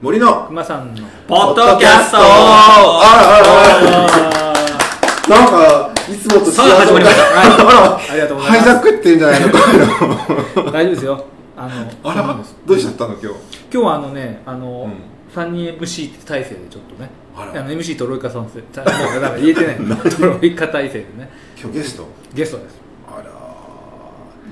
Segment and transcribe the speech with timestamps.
[0.00, 2.16] 森の熊さんのポッドキャスト。
[2.16, 7.22] あらあらああらなんかいつもと違うさあ始まりました。
[7.22, 9.48] あありがとうございますジャックってんじゃないの？
[10.72, 11.24] 大丈夫ですよ。
[11.54, 12.36] あのあら？
[12.66, 13.10] どうしちゃったの？
[13.12, 13.26] 今日。
[13.28, 14.94] 今日はあのねあの、うん。
[15.38, 18.90] 3人 MC 体制でちょっとねあの MC とロイカさんせだか
[19.20, 19.76] ら言えてない。
[20.10, 21.30] トロイカ体制でね。
[21.62, 22.08] 今日ゲスト？
[22.32, 22.80] ゲストです。
[23.06, 23.24] あら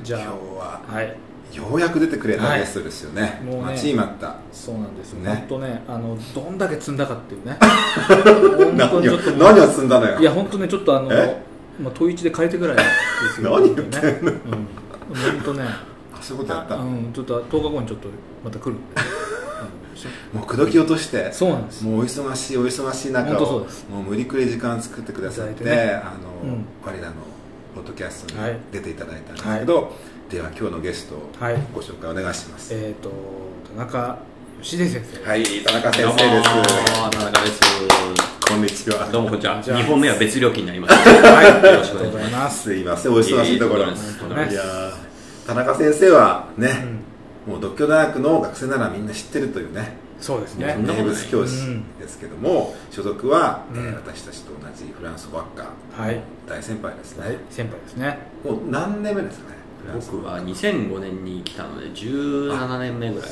[0.05, 0.80] じゃあ今日は。
[0.95, 1.17] はい
[1.53, 3.41] ようやく出てくれたはいゲストですよね。
[3.45, 3.62] もうね。
[3.62, 4.37] 待ちに待った。
[4.53, 5.30] そうなんですよ、ね。
[5.30, 7.56] 本当ねあのどんだけ積んだかっていうね。
[7.61, 10.19] 本当にちょっと何を積んだのよ。
[10.19, 11.42] いや本当ねちょっとあのえ？
[11.80, 12.83] まあ問い一で変えてぐらいで
[13.34, 14.11] すよ 何言ってんの？
[14.12, 14.20] ね。
[14.23, 14.33] うん。
[14.33, 15.65] 本当ね。
[16.15, 16.77] あそういうことやった。
[16.77, 18.09] もうんちょっと10日後にちょっと
[18.45, 18.80] また来るんで、
[20.34, 21.33] うんう口説き落として。
[21.33, 26.01] そうなんですもうお忙しいお忙しい中をもう無理くり時間作ってくださってね。
[26.05, 26.65] あの、うん。
[26.84, 27.15] 我らの
[27.75, 28.59] ポッドキャストにはい。
[28.70, 29.92] 出ていただいたんですけど、
[30.30, 31.56] では今日のゲストをはい。
[31.74, 33.10] ご紹介お願いします、えっ、と
[33.74, 34.19] 田中
[34.59, 37.10] 義出先生はい田中先生です。
[37.10, 37.60] 田中です。
[38.46, 39.09] こんにちは。
[39.10, 39.62] どうもこんにちは。
[39.62, 40.94] じゃあ2本目は別料金になります。
[40.94, 41.72] はい。
[41.72, 42.11] よろしくお願いします。
[42.11, 43.12] ありがとうございますすいません。
[43.12, 44.62] お忙しいところいや
[45.47, 46.69] 田中先生はね、
[47.47, 47.53] うん。
[47.55, 50.75] もう独協大学の学生ならみんな知ってるというねそうですね。
[50.75, 51.55] そんな名物教師
[51.98, 56.20] ですけども、所属は、えーうん私たちと同じフランス語学科はい。
[56.47, 57.31] 大先輩ですはい。
[57.31, 58.19] ね、先輩ですね。
[58.44, 59.58] もう何年目ですかね
[59.94, 63.31] 僕は2005年に来たので17年目ぐらい。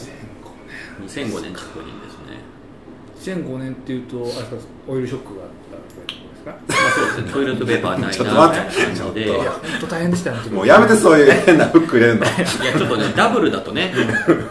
[1.06, 3.36] 2005年着任ですね。
[3.44, 4.56] 2005年っていうとあれですか
[4.88, 6.50] オイルショックがあったぐらいのことですか？
[6.68, 7.32] まあそうですね。
[7.32, 8.68] トイレットペーパーないな ちょっと待って。
[8.68, 9.24] みたいな感じで。
[9.26, 12.24] ちょっといや本当大変でしたもうやめてそういう変なフック入れるの。
[12.24, 13.92] いやちょっとねダブルだとね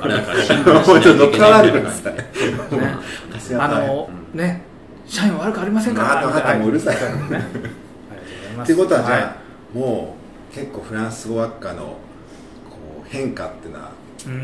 [0.02, 2.30] あれだから新も聞うちょっと乗っからないでくだいさいね
[3.32, 4.62] 私は大変あの、ね
[5.08, 6.96] 社員悪くありませんからまあ分かったもううるさい。
[6.96, 8.72] ねありがとうございます。
[8.72, 9.36] ってことはじゃあ、は
[9.74, 10.25] もう
[10.56, 11.98] 結構フランス語学科のこ
[13.06, 13.92] う変化っていうのは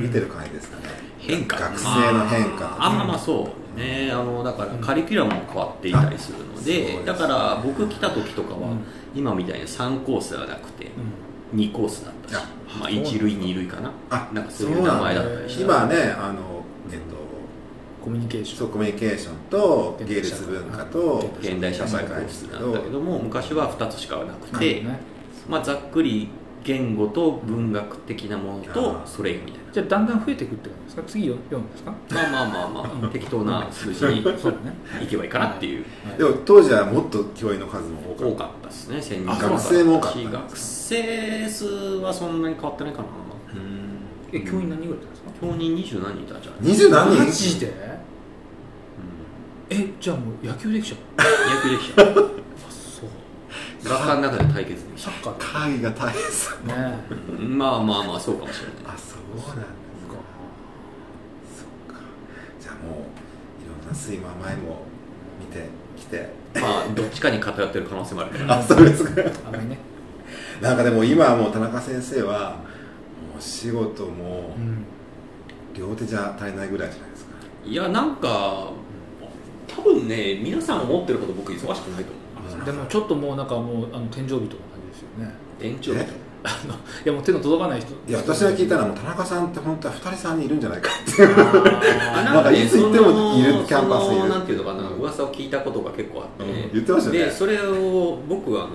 [0.02, 1.58] 見てる感じですかね、変化。
[1.58, 2.78] 学生の変化とか。
[2.80, 8.84] あんままあそうねあのだからカリキュラムも変わっていたりするのですでだから僕来た時とかは、うん。
[9.16, 10.92] 今みたいに3コースではなくて
[11.54, 11.60] うん。
[11.60, 12.40] 2コースだったしあ
[12.80, 13.92] まあ、そうなんだ1類2類かな。
[14.10, 15.64] あなんかそういう名前だったりして。
[15.64, 17.00] 今はねあのえっ
[18.04, 18.72] コミュニケーション。
[18.72, 25.11] コミュニケーションと芸術文化と現代社会コースなんだけども昔は2つしかなくて、ね
[25.50, 26.30] まあ、ざっくり
[26.64, 29.74] 言語と文学的なものとそれ以外みたいな。
[29.74, 31.04] じゃあだんだん増えていくって感じですか？
[31.08, 31.92] 次読むんですか？
[32.12, 32.68] まあまあまあ
[33.02, 34.76] まあ適当な数字にそうだね。
[35.04, 35.86] いけばいいかなっていう。
[36.18, 40.20] でも当時はもっと教員の数も多かっ多かったですね1000人あ以上学生も多かった。
[40.20, 43.06] し学生数はそんなに変わってないかな。
[43.06, 43.98] たうん。
[44.32, 45.30] え教員何人ぐらいいたんですか？
[45.42, 47.26] 教員二十何人いたんじゃない二十何人？
[47.26, 47.74] マジで？
[49.72, 51.00] えじゃあもう野球できちゃう？
[51.56, 52.32] 野球できちゃう
[53.84, 54.96] 学科の中で対決で。
[54.96, 57.00] きちゃサッカー会議が大変さでね。
[57.40, 58.76] うまあまあまあそうかもしれない。
[58.94, 60.14] あそうなんですか。
[61.58, 62.02] そっか。
[62.60, 64.84] じゃあもういろんな睡魔前も
[65.40, 66.30] 見てきて。
[66.56, 69.22] まあどっちかに偏ってる可能性もあるけど あそうですか。
[69.48, 69.78] あまりね。
[70.62, 74.86] なんかでも今はもう田中先生はもう仕事もうん
[75.74, 77.32] 両手じゃ足りないぐらいじゃないですか。
[77.66, 78.70] いやなんか
[79.68, 82.21] 多分ね皆さん思ってるほど僕忙しくないと思う
[82.66, 84.50] でもちょっともうなんかもうあの天井人の感
[84.86, 85.34] じですよね。
[85.62, 86.08] 延長え？
[86.44, 87.92] あのいやもう手の届かない人。
[88.08, 91.36] いや私が聞いたらもう田中さんって本当は2人3人いるんじゃないかっていう。
[91.38, 94.30] あ なんかいつ行ってもいるキャンパスにいる。
[94.30, 97.26] なんていうのかな噂を聞いたことが結構あって、うん言ってましたよね。
[97.30, 98.72] でそれを僕はあの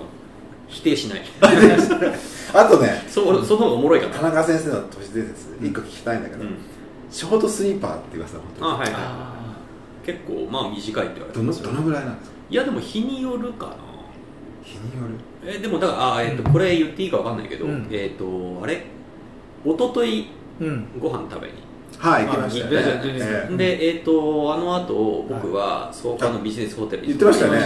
[0.69, 1.23] 否定しない。
[2.55, 4.15] あとねそその方がおもろいかな。
[4.15, 6.57] 田中先生の都市伝説一個聞きたいんだけど、うん。
[7.11, 8.95] ショートスリーパーって言わせた本当にあはいはい。
[8.95, 9.33] あ
[10.05, 12.36] 結構まあ短いって言われてどのますよどのぐらいなんですか？
[12.51, 13.77] いやでも日によるかな。
[14.63, 15.15] 日による？
[15.55, 17.89] えでもだからあ、えっとうんこれ言っていいかわかんないけど、うん。
[17.91, 18.85] えっ、とあれ？
[19.65, 20.29] 一昨日
[20.61, 20.87] うん。
[21.01, 21.67] ご飯食べに。
[21.99, 22.69] はい行きました
[23.57, 27.61] で、えー、とあの後僕は創価のビジネスホテルに言ってましたよね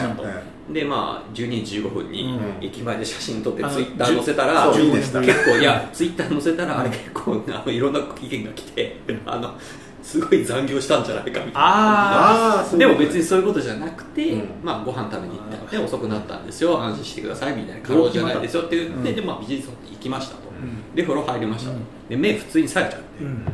[0.73, 2.65] でまあ12時15分にうん。
[2.65, 5.13] 駅前で写真撮ってツイッター載せたら結
[5.47, 8.97] 構いやツイッター載せたらあれ結構あのいろんな意見が来て
[9.27, 9.55] あの
[10.03, 11.51] すごい残業したんじゃないかみたいな。
[11.55, 14.49] あああそうでも別にそういうことじゃなくて、うん。
[14.63, 15.67] まあ、ご飯食べに行ったん。
[15.67, 16.81] で遅くなったんですよ。
[16.81, 17.87] 安心してくださいみたいな。
[17.87, 19.15] 過労じゃないですよって言って、うん。
[19.17, 20.95] で、まあ、ビジネスホテル行きましたと、ん。
[20.95, 22.09] で風呂入りましたと、うん。
[22.09, 23.25] で目普通に冴えちゃって。
[23.25, 23.45] うん。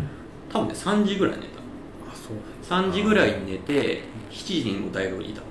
[0.52, 1.48] 多分ね3時ぐらい寝た。
[1.48, 2.82] あそう。
[2.82, 5.42] 3時ぐらいに寝て7時にも大学にいた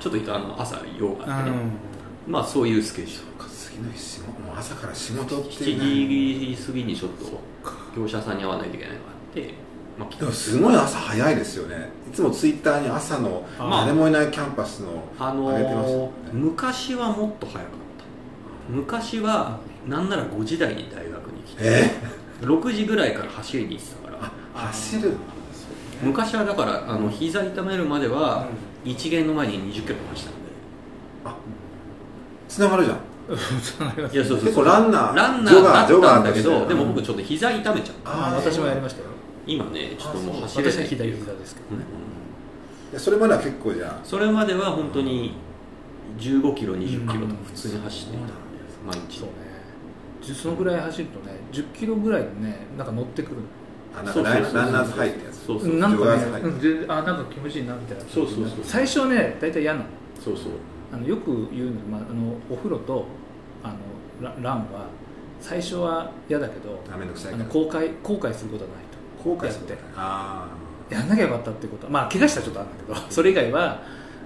[0.00, 1.56] ちょっといたあの朝用があってね、
[2.26, 3.26] まあそういうスケジュール。
[3.76, 4.30] 次の日仕事。
[4.40, 6.56] もう朝から仕事って7いうね。
[6.56, 7.40] 時過ぎにちょっと
[7.96, 9.54] 業者さんに会わないといけないのがあって、
[9.98, 11.90] まあ、でもすごい朝早いですよね。
[12.10, 16.10] いつもツイッターに朝のあ誰もいないキャンパスのあ上げてましたよのね。
[16.32, 17.70] ー昔はもっと早かった。
[18.68, 21.62] 昔はなんなら5時台に大学に来て。
[21.62, 21.90] え
[22.40, 24.32] ？6時ぐらいから走りに行ってたから。
[24.54, 25.12] あ走る。
[26.02, 28.46] 昔はだからあの膝痛めるまでは
[28.84, 30.28] 一元の前に20キロ走っ
[31.24, 31.40] たんで。
[32.48, 32.96] つながるじゃん。
[34.12, 38.10] いやそうそう結構ランナーランナーーだったんだけど、でも僕ちょっと膝痛めちゃった。
[38.10, 39.08] あー私もやりましたよ
[39.46, 41.84] 今ねちょっともう走れない私は左膝ですけどね。
[42.90, 45.34] いやそれまでは結構じゃそれまでは本当に
[46.18, 48.32] 15キロ20キロとか普通に走っていたんで
[48.86, 49.18] 毎日。
[49.20, 49.34] そうね。
[50.22, 53.36] じゅそのぐらい走るとね10キロぐらいでねなんか乗ってくる。
[53.98, 55.46] あなんかランナーズハイってやつ。
[55.46, 56.22] そうそうなんかね
[56.88, 59.86] あなんか気持ちいいなみたいなそうそうそう最初はね大体嫌なの。
[60.22, 60.52] そうそう。
[60.92, 63.06] あのよく言うのが、まあ、あのお風呂と
[63.62, 63.76] あの
[64.22, 64.86] ラランは
[65.40, 70.48] 最初は嫌だけどあめんどくさいあけどの後悔後悔することはないと後悔するやってあ
[70.90, 71.86] やんなきゃよかったってこと。
[71.86, 73.82] はまあ怪我したらちょっとあるんだけどそれ以外は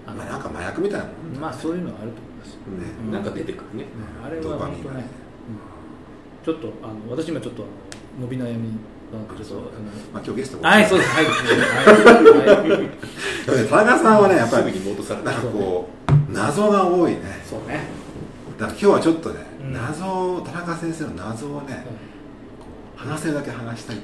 [0.07, 2.63] あのあまあなんか麻薬みたいなもんまあそういうのはあると思います、ね。
[3.07, 3.13] うん。
[3.13, 3.85] なんか出てくるね。
[4.21, 4.27] うん。
[4.27, 5.05] あれは本当ね、
[6.43, 6.45] うん。
[6.45, 7.65] ちょっとあの私今ちょっと
[8.21, 8.79] 伸び悩み
[9.13, 9.63] がちょっとあの
[10.13, 11.11] まあ今日ゲストはい、そうです。
[11.11, 11.25] はい。
[11.25, 11.35] はい。
[13.63, 17.21] は 田中さんはねやっぱりなんかこう謎が多いね。
[17.49, 17.89] そうね。
[18.59, 19.73] だから今日はちょっとね、うん。
[19.73, 21.85] 謎を田中先生の謎をね、
[23.01, 23.97] 話せるだけ話したい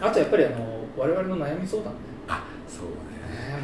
[0.00, 1.92] あとやっぱりあの我々の悩み相談
[2.28, 2.86] あそう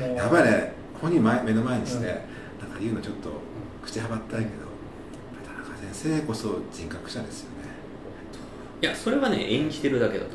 [0.01, 0.07] ね。
[0.07, 0.09] ね。
[0.09, 0.17] もう。
[0.17, 2.05] やっぱりね本人前目の前にして、うん。
[2.05, 2.23] なんか
[2.81, 3.31] 言うのちょっと
[3.85, 4.51] 口はばったいけど、
[5.47, 7.57] 田中先生こそ人格者ですよね。
[8.83, 10.31] いやそれはね演じてるだけだと。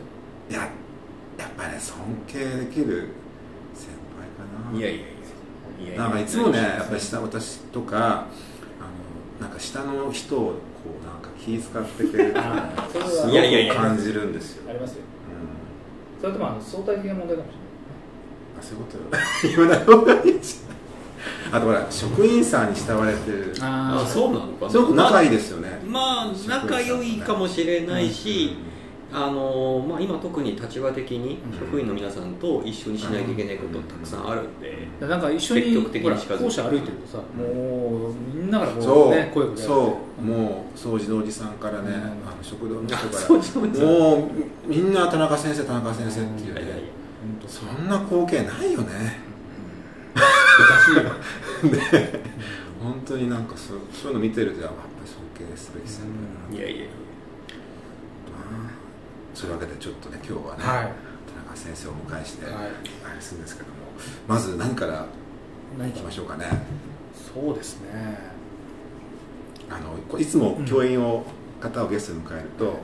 [0.50, 0.62] いや
[1.38, 1.98] やっぱりね尊
[2.28, 3.10] 敬できる
[3.74, 4.78] 先輩かな。
[4.78, 5.92] いやいやいや。
[5.92, 8.28] いやなんかいつもね何やっぱり下私とかあ
[9.42, 10.56] のなんか下の人を
[11.44, 14.70] 気遣ってくれるすごく感じるんですよ。
[14.70, 15.04] ありますよ。
[16.16, 16.22] うん。
[16.22, 17.56] それともあの相対的な問題かもし
[18.60, 19.18] あそういうこと
[19.48, 20.62] 言わない方がいいし
[21.52, 23.40] あとほら職員さんに慕われてる。
[23.40, 23.56] れない。
[23.62, 24.72] あそうなのかな。
[24.72, 28.56] すごく仲いいですよね、まあ仲良いかもしれないし、
[29.14, 31.60] あのまあ、今特に立場的にうん。
[31.60, 36.10] 職員の皆さんと一緒にしないといけないことたくさんあるんで、なんか一緒に積極的に
[36.40, 39.10] 校舎歩いてるとさ、もうみんなからこそう。
[39.10, 39.64] うね声をかけられて。
[39.64, 40.22] そう。
[40.22, 41.96] もう掃除のおじさんからね、うん。
[41.96, 42.00] あ
[42.36, 43.88] の食堂の人あから掃除のおじさん。
[43.88, 44.32] もう
[44.68, 46.54] みんな田中先生田中先生っていう。
[46.56, 46.86] ね、いやいやいや。
[47.22, 47.48] 本当。
[47.50, 49.20] そんな光景ないよね。
[52.82, 56.16] 本当になんかそうそういうの見てるとやっぱり尊敬すべき先輩だ
[56.50, 56.58] な。
[56.58, 56.90] いやいやいや
[59.34, 60.94] そういうわけでちょっとね今日はね、はい。
[61.32, 62.54] 田中先生をお迎えして、はい。
[62.56, 63.76] あれするんですけども
[64.28, 65.06] まず何から
[65.78, 66.46] 何いきましょうかね。
[67.34, 68.18] そうですね。
[69.70, 71.24] あのこいつも教員を、
[71.62, 72.76] 方をゲストに迎えると、あの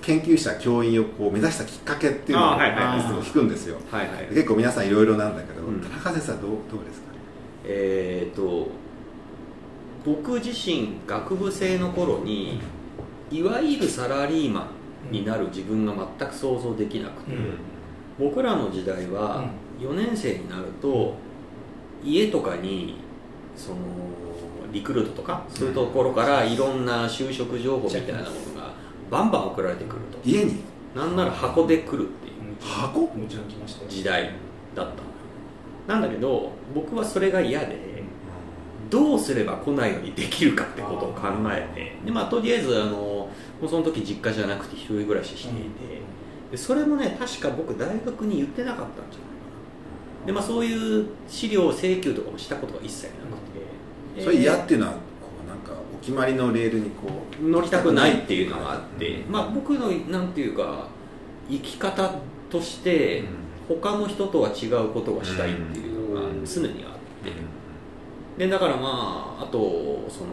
[0.00, 3.02] 研究者教員をこう目指したきっかけっていうのを、あはいはいい。
[3.02, 3.76] つも聞くんですよ。
[3.90, 5.80] はいはい結構皆さんいろいろなんだけど、うん。
[5.80, 7.10] 田中先生はどうどうですか
[7.64, 8.68] えっ、と
[10.04, 12.60] 僕自身学部生の頃に
[13.30, 14.66] いわゆるサラリーマン
[15.10, 17.54] になる自分が全く想像できなくて、うん。
[18.18, 19.48] 僕らの時代は
[19.78, 21.14] 4年生になると
[22.04, 22.96] 家とかに
[23.56, 23.76] その
[24.72, 28.72] リクルートとかそういうところからいろんな就職情報みたいなものが
[29.10, 30.18] バンバン送られてくると。
[30.28, 30.56] 家に？
[30.94, 32.56] なんなら箱で来るっていう。
[32.60, 33.00] 箱？
[33.00, 33.90] もちろん来ましたよ。
[33.90, 34.32] 時代
[34.74, 34.86] だっ
[35.86, 38.04] たなんだけど僕はそれが嫌で
[38.90, 41.96] どうすれば来ないようにできるかってことを考えて。
[42.04, 43.09] で、まあ、とりあえずあの
[43.60, 45.68] もうその時実家じゃなくて一人暮らししていて、
[46.50, 49.18] でそれもね確か僕大学に言ってなかったんじゃないか
[50.22, 50.26] な。
[50.26, 54.98] で、まあ、そういう資料請求とかもしたことが一切なくて、それ嫌っていうのはこ
[55.44, 57.08] うなんかお決まりのレールにこ
[57.42, 60.88] う乗りたくないっていうのがあって、まあ、僕のなんていうか
[61.48, 62.14] 生き方
[62.48, 63.24] として
[63.68, 66.90] 他の人とは違うことがしたいっていうのが常にあっ
[67.24, 67.60] て。
[68.38, 69.58] でだからまああと
[70.08, 70.30] その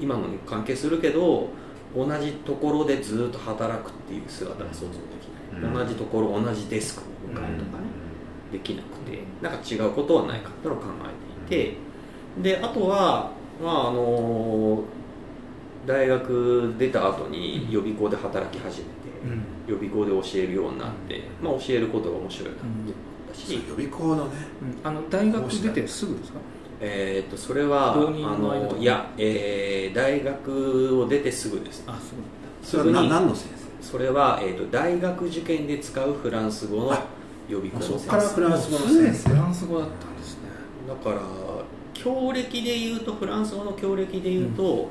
[0.00, 1.48] 今のに関係するけど
[1.94, 5.74] 同じところでずっと働くっていう姿が想像できない、うん。
[5.74, 7.86] 同じところ同じデスクに向かうとかね、
[8.52, 9.18] できなくて。
[9.42, 10.88] なんか違うことはないかっていうのを考
[11.48, 11.76] えていて。
[12.42, 13.30] であとは
[13.62, 14.82] まああの
[15.86, 18.90] 大学出た後に予備校で働き始めて、
[19.24, 19.42] うん。
[19.66, 22.92] 予備校で教えるようになって、まあ、教えることが面白いなって思っ
[23.32, 24.32] たし、予備校のね
[24.84, 24.86] うん。
[24.86, 26.38] あの大学出てすぐですか？
[26.80, 31.82] えー、とそれはあのいや、えー大学を出てすぐです。
[31.86, 33.48] あそうそれは何の先
[33.80, 37.06] それは、えー、と大学受験で使うフランス語のあ
[37.48, 39.28] 予備校のそこから先生フランス語の先生。
[39.30, 40.40] フランス語だったんですね。
[40.86, 41.20] だから
[41.94, 44.88] 教歴で言うとフランス語の教歴で言うと、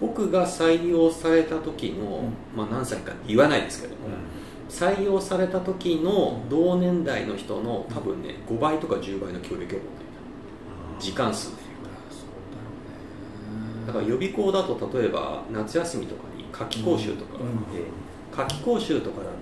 [0.00, 2.24] 僕が採用された時の、
[2.54, 4.00] まあ、何歳かって言わないですけども、
[4.68, 9.78] 採用された時の同年代の人の多分ね5倍とか10倍の教歴を持っていた
[10.98, 11.68] 時間数で
[13.86, 17.84] だから予備校だと例えば夏休みとかに夏期講習とかがあって、
[18.36, 19.32] 夏期講習とかだと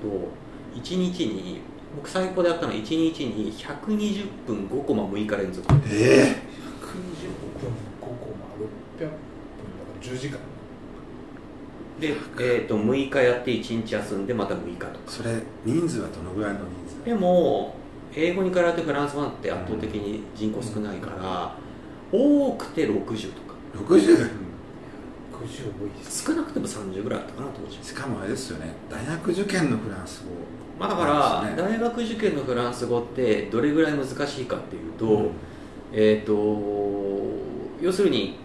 [0.80, 1.60] 1日に
[1.96, 5.66] 僕最高でやったのは1日に120分5コマ6日連続。
[5.90, 6.46] ええ。
[6.80, 6.92] 120
[7.58, 9.16] 分5コマ600分だか
[10.00, 10.38] ら10時間。
[11.98, 14.98] で、えー、と6日やって1日休んでまた6日とか。
[15.08, 16.68] それ人数はどのぐらいの人
[17.02, 17.04] 数？
[17.04, 17.74] でも
[18.16, 21.54] 英語に比べてフランス版って圧倒的に人口少ないから、
[22.10, 23.54] 多くて60とか。
[23.76, 24.46] 60
[25.36, 26.24] 60多いです。
[26.24, 27.78] 少なくても30ぐらいあったかな当時。
[27.86, 28.72] しかもあれですよね。
[28.90, 30.30] 大学受験のフランス語。
[30.80, 31.56] まあ、だから、ね。
[31.56, 35.30] 大学受験のフランス語ってどれぐらい難しいかっていうと,、うん。
[35.92, 36.32] えー、と
[37.82, 38.38] 要するに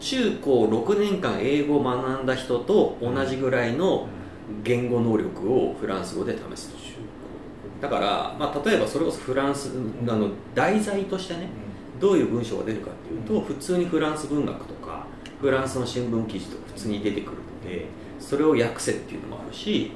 [0.00, 4.08] 中高6年間英語を学んだ人と同じぐらいの
[4.62, 6.78] 言語能力をフランス語で試すと。
[6.78, 6.83] 中
[7.84, 9.70] だから、まあ、例えばそれこそフランス
[10.08, 11.48] あの題材としてね
[12.00, 15.06] どういう文章が出るかっていうと、うん普通にフランス文学とか
[15.38, 17.86] フランスの新聞記事とか普通に出てくるので
[18.18, 19.92] それを訳せっていうのもあるし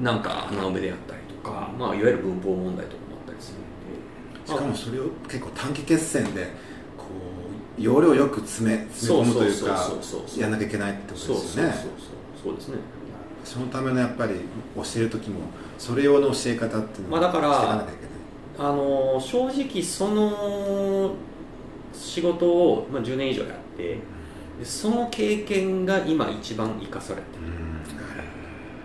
[0.00, 4.52] なんか穴埋めであったりとか、まあ、いわゆる文法問題とかもあったりするんで。
[4.52, 6.46] しかもそれを結構短期決戦で
[6.98, 7.04] こ
[7.78, 11.94] う容量よく詰め詰め込むというかそうそうそうそうやんなきゃいけないってことそうそうそうですよね
[12.42, 12.52] そう。
[12.52, 12.78] そうですね
[13.44, 14.34] そのためのやっぱり
[14.76, 15.40] 教える時も
[15.78, 18.10] それ用の教え方っていうのをまあだからしていかなきゃいけない。
[18.58, 21.14] あの正直その
[21.92, 23.98] 仕事を、まあ、10年以上やって
[24.58, 27.40] でその経験が今一番生かされてる。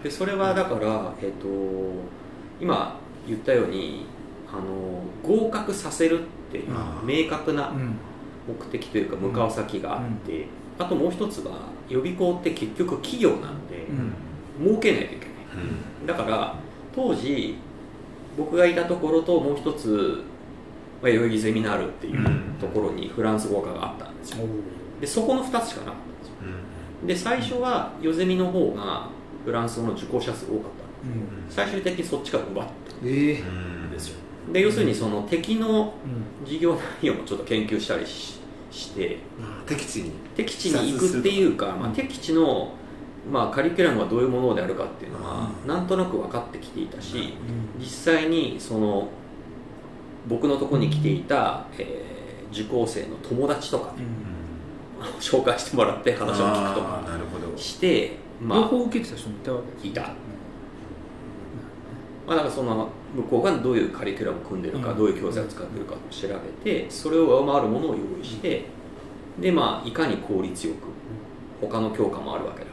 [0.04, 1.48] でそれはだから、えっと
[2.62, 4.06] 今言ったように
[4.48, 7.96] あの合格させるっていうあ明確なうん。
[8.48, 10.46] 目的というか向かう先があって、
[10.78, 11.54] あともう一つは
[11.90, 14.14] 予備校って結局企業なんで、うん
[14.60, 16.08] 儲けないといけない。
[16.08, 16.56] だから
[16.94, 17.56] 当時
[18.38, 20.24] 僕がいたところともう一つ、
[21.02, 22.26] まあ、代々木ゼミナールっていう
[22.60, 24.46] ところにフランス語科があったんですよ。
[25.00, 25.96] でそこの2つしかなかっ
[27.04, 27.36] たんですよ。
[27.36, 29.10] で最初はヨゼミの方が
[29.44, 30.66] フランス語の受講者数多かった。
[31.06, 31.50] うん。
[31.50, 32.68] 最終的にそっちから奪っ
[33.04, 34.16] ええたんですよ。
[34.52, 36.46] で要するにその敵のうん。
[36.46, 38.40] 授業内容もちょっと研究したりし
[38.72, 39.18] して。
[39.66, 40.12] 敵地に。
[40.36, 42.74] 敵地に行くっていうか、まあ、敵地の、
[43.32, 45.68] まあ、カリキュラムがどういうものであるかっていうのはうん。
[45.68, 47.34] なんとなく分かってきていたし
[47.78, 49.08] うん実際にその
[50.28, 52.06] 僕のところに来ていた、えー
[52.52, 54.04] 受講生の友達とかね、
[55.20, 57.58] 紹介してもらって話を聞くとあかーなるほど。
[57.58, 60.02] して両まあ方受けてた人もいたわけいた。
[60.02, 60.08] ま
[62.34, 64.98] あ、だからその向こうがどういうカリキュラムを組んでるか、うん。
[64.98, 66.28] どういう教材を使ってるかを調
[66.64, 68.66] べてそれを上回るものを用意して
[69.40, 70.88] でまあいかに効率よく
[71.60, 72.68] 他の教科もあるわけだ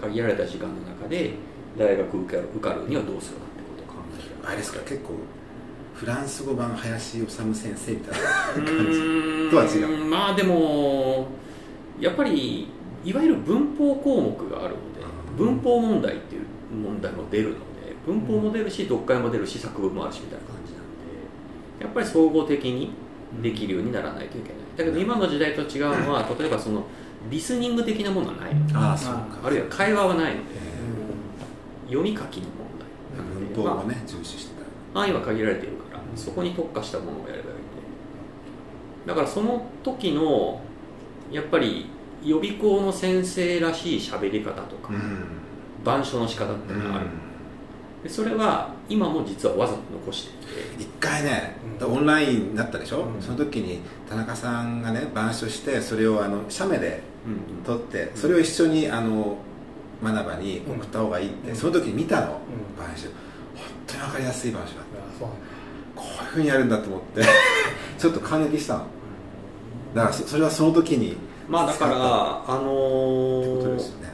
[0.00, 1.32] 限られた時間の中で
[1.76, 5.14] 大学受かる受かるにはどうするかってことを考えてあれですか結構
[5.94, 10.04] フランス語版林修先生みたいなう感じとは違う。
[10.06, 11.28] まあでも
[12.00, 12.68] やっぱり
[13.04, 16.42] いわゆる文法項目があるのでうん文法問題っていう
[16.74, 17.60] 問題も出るので
[18.06, 22.92] 文法も出るし読解も出るし作文もあるしみたいな感じなんでやっぱり総合的に
[23.42, 24.60] できるようにならないといけない。
[24.76, 26.84] だけど今の時代と違うのは例えばその
[27.28, 28.52] リスニング的なものはない。
[28.74, 29.40] ああそうか。
[29.44, 33.24] あるいは会話はないのでえ読み書きの問題。
[33.24, 34.54] なのでー文法をまね重視して
[34.94, 37.58] あ範囲は限られているからそこに特化したものをやればいいんで
[39.06, 40.60] だからその時の
[41.30, 41.86] やっぱり
[42.24, 45.24] 予備校の先生らしい喋り方とか、たうん。
[45.82, 47.06] 板書の仕方っていうのがある、
[48.02, 50.82] でそれは今も実はわざと残していて。
[50.82, 51.92] 一回ね、うん。
[51.94, 53.22] オンラインだったでしょ、うん。
[53.22, 57.09] その時に田中さんがね板書してそれをあの写メでうん
[57.64, 59.36] 撮ってそれを一緒にあの
[60.02, 61.56] 学ばに送った方がいいって、うん。
[61.56, 62.84] その時に見たの、うん。
[62.84, 63.14] 板書本
[63.86, 65.20] 当に分かりやすい板書だった。
[65.20, 67.22] こういうふうにやるんだと思って。
[67.98, 68.84] ちょっと感激したの。
[69.94, 71.16] だからそそれはその時に。
[71.48, 71.94] まあだから
[72.46, 74.10] あのね。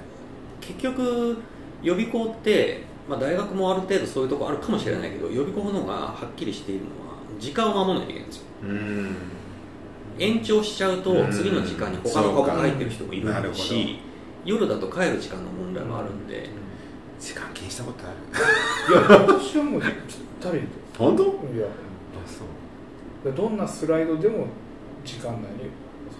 [0.61, 1.37] 結局
[1.83, 8.45] 予備校って、まあ、大学もある程度そういうとこあるかもしれないけど予備校の方がはっきりしているのは時間を守らないといけないんですよ。
[8.65, 9.36] うん
[10.18, 11.30] 延長しちゃうとうん。
[11.30, 14.00] 次の時間に他の科目入ってる人もいるし
[14.44, 16.49] 夜だと帰る時間の問題もあるんで、
[17.18, 18.16] 時間気にしたことある。
[19.11, 19.90] いや私はもうぴっ
[20.40, 21.25] たりで本当？
[21.25, 21.26] い
[21.58, 21.66] や。
[22.26, 23.35] そう。
[23.35, 24.46] どんなスライドでも
[25.04, 25.70] 時間内に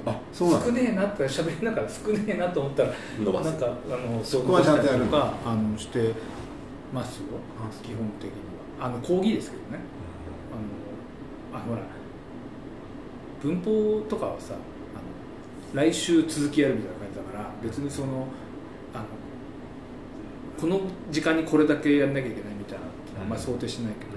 [0.05, 0.65] あそうなの？
[0.65, 3.47] 少ねえなって喋りながら少ねえなと思ったら伸ばす。
[3.51, 5.05] なんかあのそこはちゃんとやる。
[5.05, 6.13] とかあのして
[6.93, 7.25] ますよ。
[7.59, 7.85] あそう。
[7.85, 8.33] 基本的に
[8.81, 8.87] は。
[8.87, 9.79] あの講義ですけどね。
[11.53, 11.83] あのあほら
[13.47, 18.27] 文法とかはさあの来週続きやるみたいな感じだから別にその
[18.93, 19.05] あの
[20.61, 22.85] この時間にこれだけやんなきゃいけないみたいな
[23.23, 24.11] あんまり想定しないけど、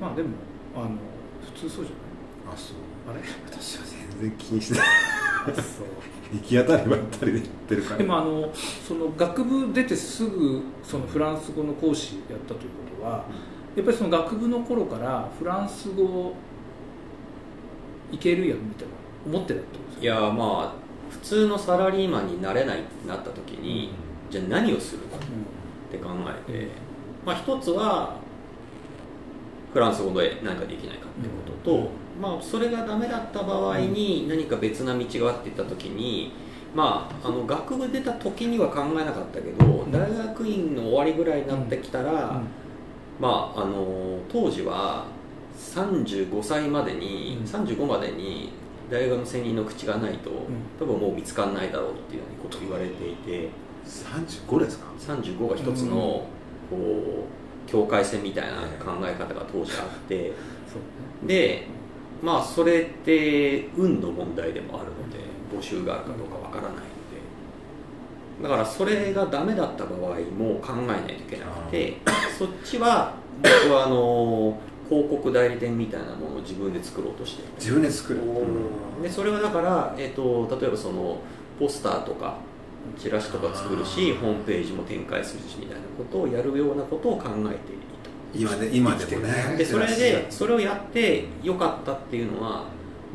[0.00, 0.28] まあでも
[0.76, 0.90] あの
[1.54, 3.12] 普通そうじゃあそう。
[3.12, 3.28] ないあれ？
[3.50, 3.84] 私は
[4.20, 4.80] 全然気にしない。
[5.56, 5.86] そう。
[6.32, 7.96] 行き当たりばったりで言ってるから。
[7.98, 13.24] でもあのその学部出てすぐそのフランス語の講師やったということは
[13.76, 16.34] やっぱりその学部の頃からフランス語
[18.12, 18.94] いけるやんみたいな
[19.26, 23.90] 思ってたってこといやまあ普通のサラリーマンになれないってなった時に、
[24.30, 25.20] じゃあ何をするかっ
[25.90, 26.10] て考
[26.48, 26.68] えて、
[27.24, 28.16] まあ、一つは
[29.72, 36.32] フランス語で何かできないかってことと、まあ、それがダメだった場合に何か別な道があっていった時に、
[36.74, 42.40] まあ、あの学部出た時には考えなかったけど大学院の終わりぐらいになってきたら、
[43.20, 45.06] まあ、あの当時は
[45.58, 47.44] 35歳までに、うん。
[47.44, 48.52] 35までに
[48.90, 50.30] 大学の専任の口がないと、
[50.78, 53.48] 多分もう見つからないだろうっていうようなことを言われていて
[53.84, 56.26] 35ですか？35が一つの、
[56.70, 57.26] こ
[57.66, 60.32] う境界線みたいな考え方が当時あって
[60.70, 60.76] そ
[61.24, 61.66] うで
[62.22, 65.18] まあそれって運の問題でもあるので
[65.56, 66.84] 募集があるかどうかわからないので。
[68.42, 71.98] だからそれがダメだった場合も考えないといけなくて
[72.36, 78.20] そっちは僕はあの広告代理店みたいなものを自分で作ろうとしていて自分で作る。
[79.02, 81.18] でそれはだから、えー、と例えばその
[81.58, 82.36] ポスターとか
[82.98, 87.94] チラシとか作るしホームページも展開するしみたいなことをやるようなことを考えていた。
[88.34, 89.56] 今で今でもね。
[89.56, 92.66] でそれでそれをやってよかったっていうのは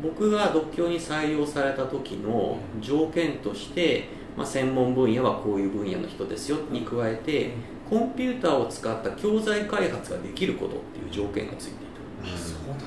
[0.02, 7.50] 僕が独協に採用された時の条件として、まあ、専門分野はこういう分野の人ですよに加えて
[7.90, 11.86] コンピューターを使った教材開発ができることっていう条件がついてい
[12.32, 12.78] たそうなん。
[12.78, 12.84] だ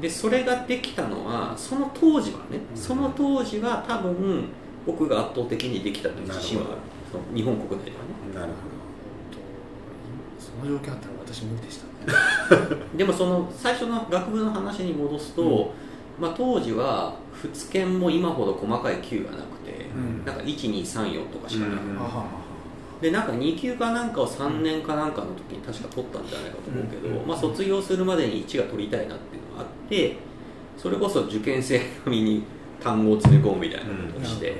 [0.00, 2.76] でそれができたのはその当時はね、うん。
[2.76, 4.44] その当時は多分
[4.86, 6.76] 僕が圧倒的にできたという自信はある。
[7.10, 8.40] その日本国内ではね。
[8.40, 8.52] なる
[10.38, 11.86] その条件あったら私無理でした。
[11.86, 15.72] ね でもその最初の学部の話に戻すと、
[16.20, 20.24] まあ、当時は仏研も今ほど細かい級がなくて、うん。
[20.26, 21.98] なんか1234とかしかなくて、
[23.02, 30.16] でなんか2級かなんかを3年かなんかの時に確か取ったんじゃないかと思うけど、うんまあ、卒業するまでに1が取りたいなっていうのがあって
[30.78, 32.44] それこそ受験生並みに
[32.80, 34.56] 単語を詰め込むみたいなことをして、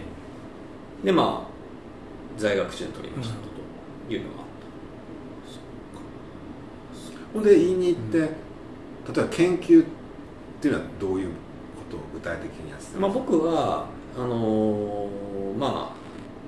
[1.02, 4.46] でまあ在学中に取りましたというのがあっ
[7.32, 8.30] ほどほんで言いに行って、例え
[9.12, 9.86] ば研究っ
[10.60, 11.34] ていうのはどういうこ
[11.90, 16.01] とを具体的にやってたた、まあ、僕はあのーまあ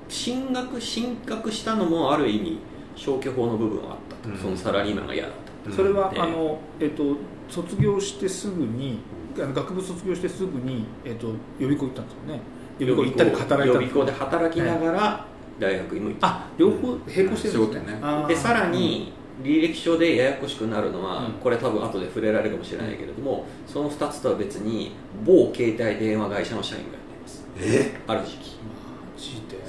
[0.09, 2.59] 進学進学したのもある意味
[2.95, 4.37] 消去法の部分はあったと、うん。
[4.37, 5.31] そのサラリーマンが嫌だっ
[5.63, 5.69] た。
[5.71, 5.75] うん。
[5.75, 7.17] それは、であのえっと
[7.49, 8.99] 卒業してすぐに
[9.37, 11.27] あの学部卒業してすぐに、えっと、
[11.59, 12.39] 予備校行ったんですよね。
[12.79, 15.25] 予備校行ったり働いたん予備校です働きながら
[15.59, 19.13] 大学にも行った、あ両方並行してるんですね,でさらに
[19.43, 21.31] 履歴書でややこしくなるのは、うん。
[21.33, 24.91] これ多分後で触れられるかもしれないけれどもその2つとは別に
[25.25, 27.45] 某携帯電話会社の社員がやっています。
[27.59, 28.01] え？
[28.07, 28.55] ある時期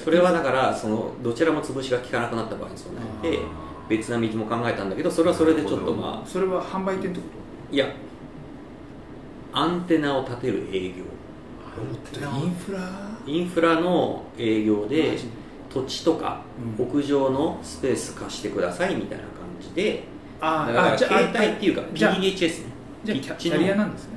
[0.07, 3.40] それはだからそのどちらも潰しが効かなくなった場合に備えて
[3.88, 7.27] 別な道も考えたんだけどそれはそれでちょっとまあそれは販売店ってこ
[7.73, 7.88] いや
[9.53, 11.03] アンテナを立てる営業。
[12.12, 12.79] とインフラ
[13.27, 15.19] インフラの営業で
[15.69, 16.42] 土地とか
[16.79, 16.87] うん。
[16.87, 20.05] 屋上のスペース貸してくださいみたいな感じで
[20.40, 22.66] あだからあじゃあ携帯っていうか PDHS ね。
[23.03, 24.11] じゃあキャキャリアなんですね。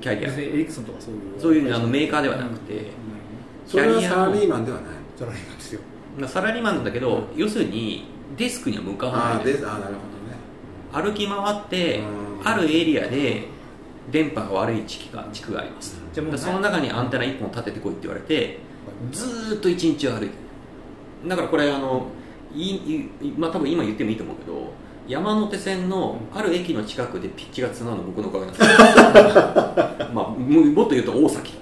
[0.00, 0.32] キャリア。
[0.34, 1.20] エリクソンとかそういう。
[1.38, 2.72] そういうあのメーカーではなくて。
[2.72, 2.80] うん。
[2.80, 2.86] うん
[3.66, 5.80] それはキャリアのサラリーマンではないサラリーマンですよ。
[6.18, 9.56] まあサラリーマンなんだけど、要するにデスクには向かわあないのよ。
[9.56, 10.00] あでああなるほ
[11.02, 12.02] 歩き回ってう
[12.44, 12.48] ん。
[12.48, 13.44] あるエリアで
[14.10, 15.98] 電波が悪い地区が地区があります。
[16.12, 18.58] じゃあもうでその中にアンテナ1本立ててこいって言われて
[19.10, 20.32] ずーっと一日を歩いてる。
[21.28, 22.06] だからこれあの
[22.54, 24.72] いいまあ多分今言ってもいいと思うけど
[25.08, 28.68] 山手線のある駅の近くでピッチがつなぐの僕のおかげなんですよ。
[30.14, 31.54] まあももっと言うと大崎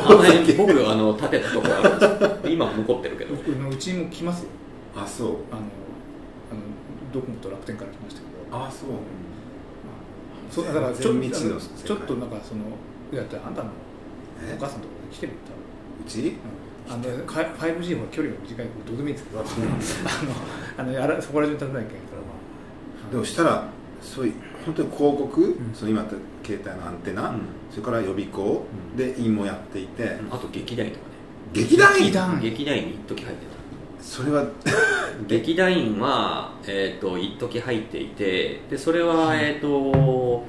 [0.00, 2.52] あの辺僕あの建てたところあるんですよ。
[2.52, 3.34] 今も残ってるけど。
[3.34, 4.48] 僕のうちにも来ますよ。
[4.94, 5.28] どあそう。
[5.28, 6.60] あのあの
[7.12, 8.64] ドコモと楽天から来ましたけど。
[8.64, 8.90] あそう。
[10.50, 12.62] そうだからちょちょっとなんかその
[13.12, 13.70] いやだってあんたの
[14.40, 14.54] え？
[14.56, 15.38] お母さんとか来てみた
[16.06, 16.36] うち？
[16.88, 19.40] あのか 5G は距離が短いからどうでもいいんですけど
[20.78, 22.22] あのあのそこら中に立てなきゃいけないから
[23.06, 23.68] までもしたら
[24.00, 25.74] そういう本当に広告、ん。
[25.74, 27.40] その今言った携帯のアンテナ、うん
[27.76, 28.96] それから予備校うん。
[28.96, 31.12] で院もやっていて、あと劇団員とかね。
[31.52, 32.04] 劇団員？
[32.04, 32.40] 劇団。
[32.40, 33.46] 劇団員に一時入って
[34.00, 34.70] それはた
[35.28, 40.44] 劇団員は、えー、と一時入っていてでそれは、えっ、と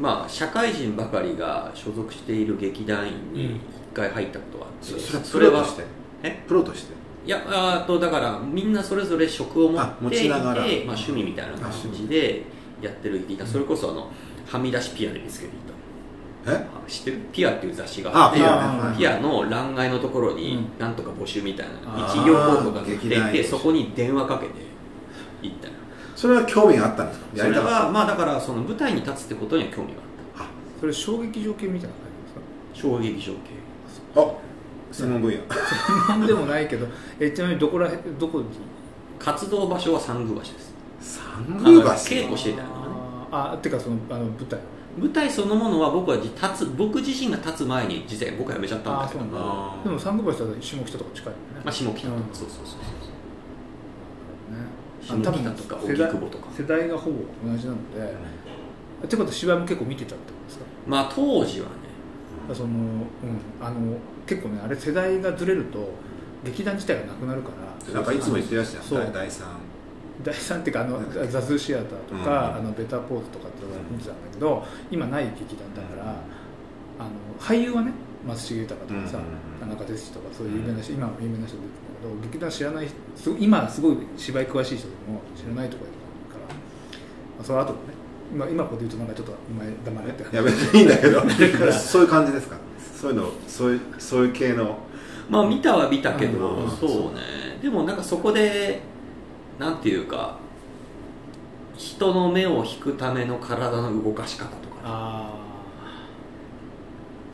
[0.00, 3.32] まあ社会人ばかりが所属している劇団員うん。
[3.34, 3.60] に一
[3.94, 5.84] 回入ったことがあって、そそれはプロとして？
[6.24, 6.44] え？
[6.48, 6.94] プロとして？
[7.26, 10.40] いやあーとだからみんなそれぞれ職を持っていてまあ、
[10.86, 12.42] 趣味みたいな感じで
[12.82, 14.10] やってる劇団それこそあの
[14.46, 15.75] はみ出しピアで見つけていた
[16.86, 17.18] 知ってる？
[17.32, 18.40] ピアっていう雑誌があって。
[18.42, 20.78] あピアの欄外のところにうん。
[20.78, 21.74] なんとか募集みたいな
[22.06, 24.52] 一行広告が出ててそこに電話かけて
[25.42, 25.74] 行ったよ
[26.14, 27.26] それは興味があったんですか？
[27.36, 30.00] それやりたかっはまあだからその舞台に立つってことには興味が
[30.38, 30.46] あっ
[30.80, 33.40] それ衝撃場系みたいなた衝撃場系
[34.14, 34.34] たあ
[34.92, 35.38] 専門分野。
[35.42, 36.86] 感じですかなんでもないけど
[37.18, 38.46] えちなみにどこらへんどこに？
[39.18, 40.74] 活動場所は三宮橋です。
[41.00, 41.90] 三宮橋。
[41.90, 42.86] 稽古してたのがね。
[43.32, 43.54] あー。
[43.54, 44.60] あてかそのあの舞台
[44.98, 49.20] 舞台そのものは僕は立つ僕自身が立つ前に実際僕は辞めちゃったんだけど。
[49.20, 49.38] あーそうなんだ。
[49.40, 51.38] あーでも三宮橋だと下北とか近いよね。
[51.64, 52.22] まあ、下北とか、うん。
[52.32, 52.78] そうそうそう
[54.56, 54.56] ね。
[55.02, 56.46] 下北とか世代荻窪とか。
[56.56, 58.14] 世代がほぼ同じなので、
[59.04, 60.64] ってことは芝居も結構見てたってことですか？
[60.86, 61.72] まあ当時はね。
[62.54, 63.06] その、うん、
[63.60, 65.90] あの結構ねあれ世代がずれると
[66.44, 67.66] 劇団自体がなくなるから。
[67.92, 69.10] なんかいつも言ってらっしゃるそう。
[69.12, 69.46] 第三
[70.26, 72.56] 第3っていうかあのうんザズシアターとか、うん。
[72.56, 76.16] あのベターポーズとかっていうのを見てたんだけど今ない劇団だから、
[76.98, 77.92] あの俳優はね
[78.26, 79.18] 松重豊とかさ、
[79.60, 81.68] 田中哲司とかそういう有名な人、今も有名な人出て
[82.10, 82.88] るんだけど劇団知らない
[83.38, 85.90] 今すごい芝居詳しい人でも知らないところ
[86.34, 87.94] から、まあ、その後もね
[88.32, 92.56] 今今ここで言うとなんかちょっとお前黙れって話やめていいんだけどそういう感じですか？
[93.00, 94.78] そういうのそういうそういう系の。
[95.30, 96.70] まあ見たは見たけど、うん。
[96.70, 97.20] そうね。
[97.62, 98.80] でもなんかそこで
[99.58, 100.38] なんていうか
[101.76, 104.76] 人の目を引くための体の動かし方とか。
[104.82, 105.36] ああ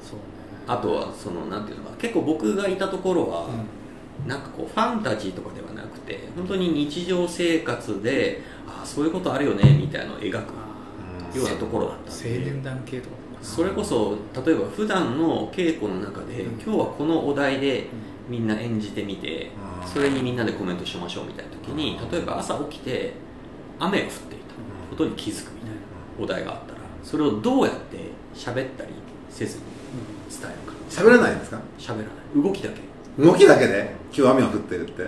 [0.03, 0.23] そうね。
[0.67, 4.29] あとはそのなんていうのか結構僕がいたところは、うん。
[4.29, 16.61] なんかこうファンタジーとかではなくて本当に日常生活でああそういうことあるよねみたいなのを描くあようなところだった青年団系とかそれこそ例えば普段の稽古の中で、うん。
[16.61, 17.87] 今日はこのお題でう
[18.29, 19.51] みんな演じてみて
[19.83, 19.89] うん。
[19.89, 23.13] それにみんなでコメントしましょうみたいな時に例えば朝起きて
[23.79, 24.43] 雨が降っていた。
[24.91, 25.75] ことに気づくみたいな
[26.21, 27.97] お題があったらそれをどうやって
[28.35, 28.91] 喋ったり
[29.31, 29.63] せずに
[30.31, 30.77] 伝えるか。
[30.91, 31.59] 喋らないんですか？
[31.79, 32.43] 喋らない。
[32.43, 33.95] 動きだけ、動きだけで？
[34.15, 35.03] 今日雨が降ってるって。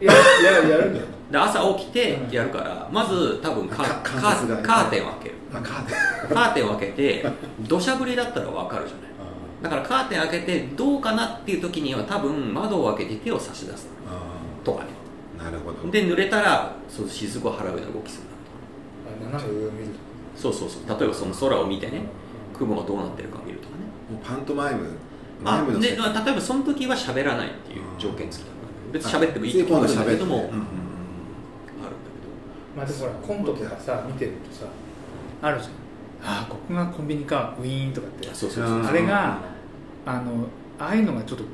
[0.00, 1.06] いやいややるんだよ。
[1.32, 5.34] で朝起きてやるからまず多分カかカーテンを開ける。
[5.54, 5.94] あカーテ
[6.32, 6.34] ン。
[6.34, 7.26] カーテンを開けて
[7.66, 9.10] 土砂降りだったら分かるじゃない
[9.62, 14.20] だからカーテン開けてどうかなっていう時には多分窓を開けて手を差し出すあ
[14.64, 14.90] とかね。
[15.38, 15.42] ー。
[15.44, 15.90] なるほど。
[15.90, 18.24] で濡れたらそう雫を払うような動きする
[19.24, 19.32] なと。
[19.32, 19.86] かあ斜め上を見る。
[20.36, 20.98] そうそうそう。
[21.00, 22.02] 例えばその空を見てね
[22.56, 23.82] 雲がどうなってるかを見るとかね。
[24.10, 24.90] もうパントマイム
[25.42, 25.98] マイムの世界。
[25.98, 30.68] まあ例えばその時は喋らないっていう条件付きだから別に喋ってもいいってるんだけども、うんうんうんあるんだ
[32.76, 34.66] まあでもほらコントとかさ見てるとさ
[35.42, 35.72] あるじゃん
[36.22, 38.28] ああここがコンビニかウィーンとかって。
[38.28, 39.38] あれが
[40.06, 40.46] あの
[40.78, 41.44] ああいうのがちょっと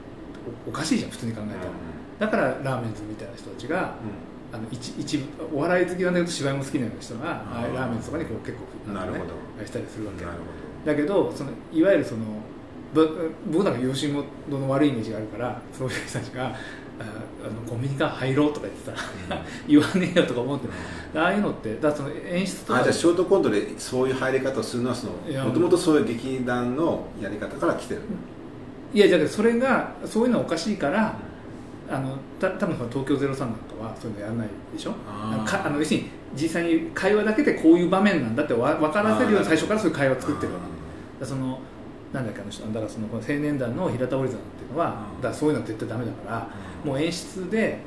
[0.66, 1.70] おおかしいじゃん普通に考えたら。
[2.18, 3.94] だからラーメンズみたいな人たちが
[4.53, 5.24] あの一一部
[5.57, 9.66] お笑い好きなんだけど芝居も好きなような人があラーメンズとかにこう結構なるほど。
[9.66, 10.44] したりするわけなるほ
[10.87, 12.20] だけどそのいわゆるその
[12.92, 16.55] ぶ僕なんか吉本の悪いイメージがあるからそういう人たちが
[17.00, 17.02] あ
[17.46, 18.90] あのコンビニから入ろうとか言って
[19.28, 19.35] た。
[19.35, 20.68] ら言わねえよとか思って
[21.18, 25.12] ああいうのってだその演出とあじゃあショートコントでそういう入り方をするのはその
[25.44, 28.02] もともとそういう劇団のやり方から来てる。
[28.92, 31.16] いやだけどそれがそういうのはおかしいから
[31.90, 34.92] あのた多分その東京03なんかはそういうのやらないでしょ？
[35.09, 35.50] あー。
[35.50, 40.64] かあの要するに実際に会話だけでこういう場面なんだってわ分からせるように最初からそういう会話を作ってるわけ。
[40.64, 40.74] だか
[41.20, 41.59] らその
[42.12, 46.48] なんだっけあの人だからそのこの青年団の平田織さんっていうのは、うんだそういうのは絶対ダメだから、
[46.84, 47.78] もう演出で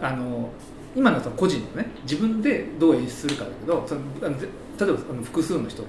[0.00, 0.50] あの
[0.94, 5.88] 今のその個人のね自分でどう演出するかだけどそのあの例えばあの複数の人が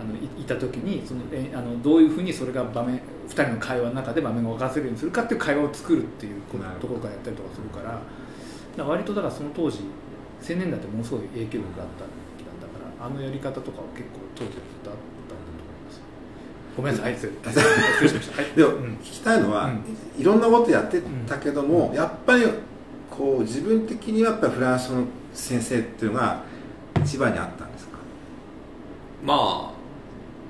[0.00, 8.00] あのいた時にそのえあのどういうふうにそれが場面2人の会話の中で場面が分かせるようにするかっていう会話を作るっていうこなるほどところからやったりとかするから
[8.76, 9.80] だ割とだからその当時
[10.42, 12.04] 青年団ってものすごい影響力があった
[12.36, 14.96] 劇団だからあのやり方とかは結構当時はずっとあっ
[16.76, 17.32] ごめんなさい、はい、失
[18.02, 18.84] 礼しました、はい、でもうん。
[19.02, 20.20] 聞きたいのは、うん。
[20.20, 22.44] いろんなことやってたけども、やっぱり
[23.10, 25.04] こう自分的にはやっぱりフランスの
[25.34, 26.42] 先生っていうのが
[27.02, 27.98] 一番にあったんですか？
[29.24, 29.72] まあ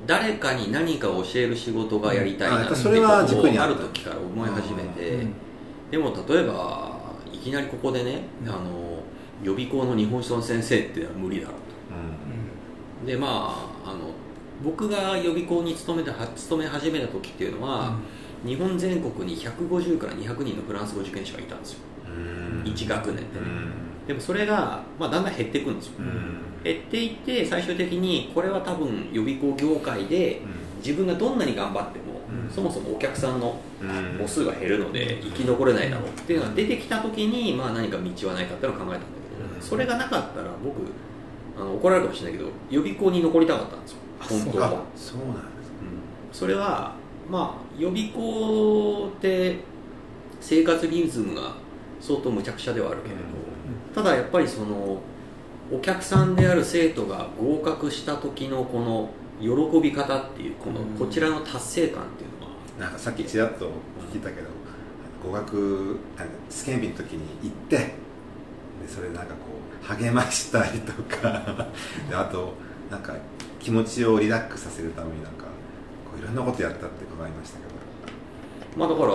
[0.06, 5.34] 誰かに何かを教える仕事がやりたいなってあそれは軸にある時から思い始めて、うん
[5.90, 6.92] でも例えば
[7.30, 8.48] いきなりここでね、うん。
[8.48, 9.02] あの
[9.42, 11.56] 予備校の日本史の先生っていうのは無理だろう
[13.02, 13.06] と。
[13.06, 13.71] でまあ
[14.62, 17.96] 僕が予備校に勤めた勤め始めた時っていうのは、
[18.44, 21.78] 日本全国に150から200人のフランス語受験者がいたんですよ。
[22.06, 22.72] うん。
[22.72, 23.28] 1学年でね。
[23.36, 24.06] うん。
[24.06, 25.92] でもそれが、まあ、だんだん減っていくんですよ。
[26.00, 26.62] うん。
[26.64, 30.40] 減っていって最終的にこれは多分予備校業界で
[30.84, 32.50] 自分がどんなに頑張っても、うん。
[32.52, 34.18] そもそもお客さんのうん。
[34.18, 39.06] 母数が減るので生き残れないだろうっていうのが出てきた時に、まあ、何か道はないかっていうのを考えたんだ
[39.38, 39.62] けど、うん。
[39.62, 40.80] それがなかったら僕
[41.56, 45.18] あの怒られるかもしれないけど予備校に残りたかったんですよ本当はあそう。
[45.18, 45.40] なんで
[46.32, 46.38] す。
[46.38, 46.94] それは
[47.30, 49.58] まあ予備校って
[50.40, 51.54] 生活リズムが
[52.00, 53.20] 相当むちゃくちゃではあるけれど、
[53.94, 55.00] ただやっぱりその
[55.72, 60.86] お客さんである生徒が合格した時のこの喜び方っていうこのうん。
[60.98, 63.70] こちらの達成感っていうのはなんかさっきちらっと
[64.12, 64.48] 聞いたけど、
[65.24, 67.92] 語学あの試験日の時に行ってで
[68.88, 69.38] それでなんかこ
[69.80, 71.68] う励ましたりとか
[72.10, 72.54] であと
[72.90, 73.14] なんか
[73.62, 77.72] 気持ちをリラックスさせるためになんかこういろんなことやったって伺いましたけど。
[78.76, 79.12] まあだから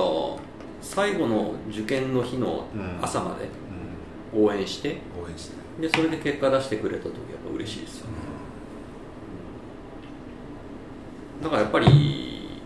[0.81, 2.65] 最後の受験の日の
[3.01, 3.49] 朝まで
[4.33, 5.57] う応援してん応援して。
[5.81, 8.13] でそれで結果出してくれた時やっぱ嬉しいですよね。
[11.43, 12.59] だからやっぱり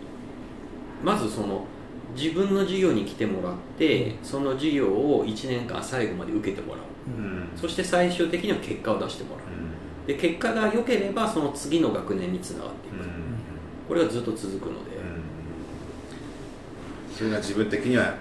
[1.02, 1.66] まずその
[2.14, 6.84] 自分の授業に来てもらってその授業を1年間最後まで受けてもらう。
[7.18, 7.48] うん。
[7.56, 9.61] そして最終的には結果を出してもらう
[10.06, 13.04] で結果が良ければその次の学年につながっていく、
[13.88, 14.90] これがずっと続くので、
[17.16, 18.14] それが自分的には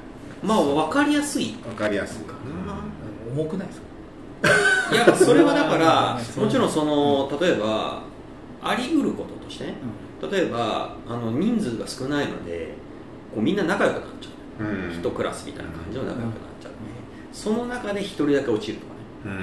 [0.44, 1.54] まあ分かりやすい。
[1.64, 2.24] 分かりやすい
[3.34, 3.88] 重くないですか？
[4.94, 8.02] いやそれはだから もちろんその例えば
[8.62, 9.76] あり得ることとしてね。
[10.32, 12.76] 例えばあの人数が少ないので
[13.34, 14.30] こうみんな仲良くなっちゃ
[14.64, 14.68] う。
[14.68, 15.00] うん。
[15.00, 16.72] 一クラスみたいな感じの仲良くなっちゃう、
[17.34, 18.94] その中で一人だけ落ちるとか
[19.30, 19.36] ね。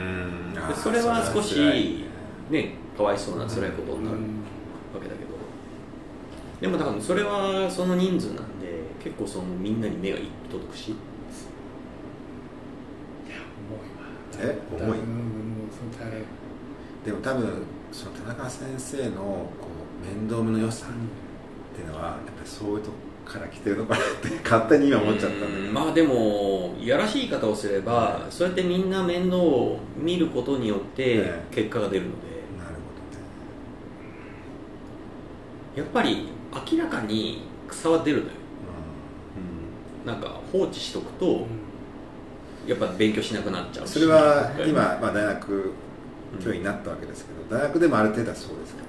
[0.68, 0.76] うん。
[0.76, 2.04] それは少し
[2.50, 5.28] ねかわいそうな辛いことになるわけだけど。
[6.60, 10.18] でもだからそれはその人数なんで結構そのみんなに目が
[10.50, 10.94] 届くしい
[14.40, 16.26] うんうんその耐えられる
[17.04, 19.50] でも多分その田中先生のこ
[20.02, 25.72] う面倒見の良さっていうのはやっぱりそういうとこから来てるのかなって勝手に今思っちゃったんだけど。
[25.72, 31.54] まあでもいやらしい言い方をすればそうやってみんな面倒を見ることによってええ。
[31.54, 32.16] 結果が出るので
[32.58, 32.76] なる
[35.78, 36.28] やっぱり
[36.72, 38.30] 明らかに草は出るのよ、
[40.04, 41.46] ほどねなんか放置しとくと
[42.66, 45.72] やっぱ勉強しなくなっちゃうしそれは今、まあ、大学
[46.42, 48.82] 教員になったわけですけど大学でもある程度はそうですか？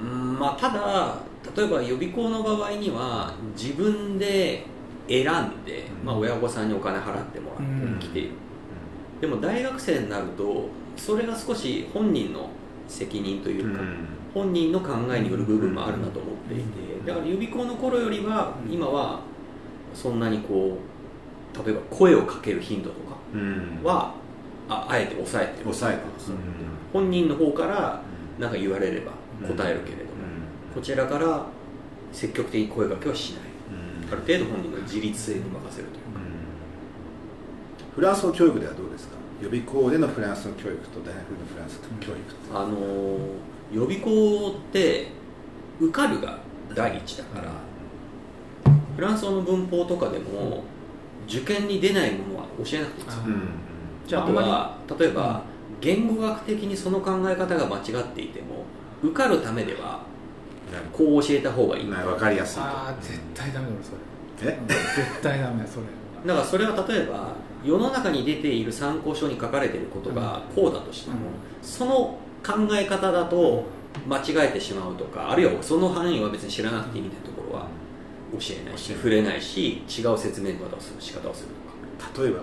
[0.00, 1.18] うんまあただ
[1.56, 4.64] 例えば予備校の場合には自分で
[5.08, 8.30] 選んで、まあ、親御さんにお金払ってもらって来ている、
[9.20, 12.48] でも大学生になるとそれが少し本人の
[12.88, 13.82] 責任というか、
[14.34, 16.64] 本人の考えによる部分もあるなと思っていて
[17.06, 19.20] だから予備校の頃よりは今は
[19.94, 20.76] そんなにこ
[21.54, 23.80] う例えば声をかける頻度とかうん。
[23.84, 24.12] は
[24.68, 25.62] ああえて抑えてる。
[25.64, 26.32] 抑えてます。
[26.92, 28.00] 本人の方から
[28.38, 29.12] 何か言われれば
[29.46, 30.10] 答えるけれども、
[30.74, 31.44] こちらから
[32.12, 33.42] 積極的に声かけはしない。
[34.10, 36.20] ある程度本人の自立性に任せるというか。
[37.94, 39.14] フランスの教育ではどうですか？
[39.42, 42.18] 予備校でのフランスの教育と大学のフランスの教育
[42.56, 43.16] あのー
[43.74, 45.08] 予備校って
[45.80, 46.38] 受かるが
[46.74, 47.50] 第一だから、
[48.96, 50.62] フランス語の文法とかでも
[51.28, 53.06] 受験に出ないものは教えなくていいん。
[53.06, 53.22] ですよ
[54.06, 55.42] じゃああんまりは例えば、
[55.80, 58.64] 言語学的にその考え方が間違っていても
[59.02, 60.02] 受かるためでは
[60.92, 61.90] こう教えた方がいい。
[61.90, 63.92] な分かりやすいああ絶対ダメだ俺そ
[64.46, 64.52] れ。
[64.52, 64.58] え？
[64.58, 64.66] うん。
[64.66, 65.86] 絶対ダメそれ
[66.26, 67.32] だからそれは例えば
[67.64, 71.22] 世の中に出ている参考書に書かれていることがこうだとしても、うん。
[71.62, 73.64] その考え方だと
[74.06, 77.66] 間違えてしまうとかあるいはその範囲は別に知らなくていいみたいなところは
[78.32, 81.48] 教えないし触れないし違う説明方をする仕方をする
[81.98, 82.22] とか。
[82.22, 82.42] 例えば？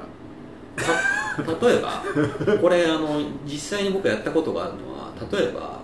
[0.76, 2.04] た例えば
[2.62, 5.80] これあの実際に僕やったことがあるのは例えば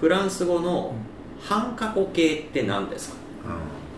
[0.00, 0.94] フランス語の
[1.40, 3.16] 半過去形って何ですか？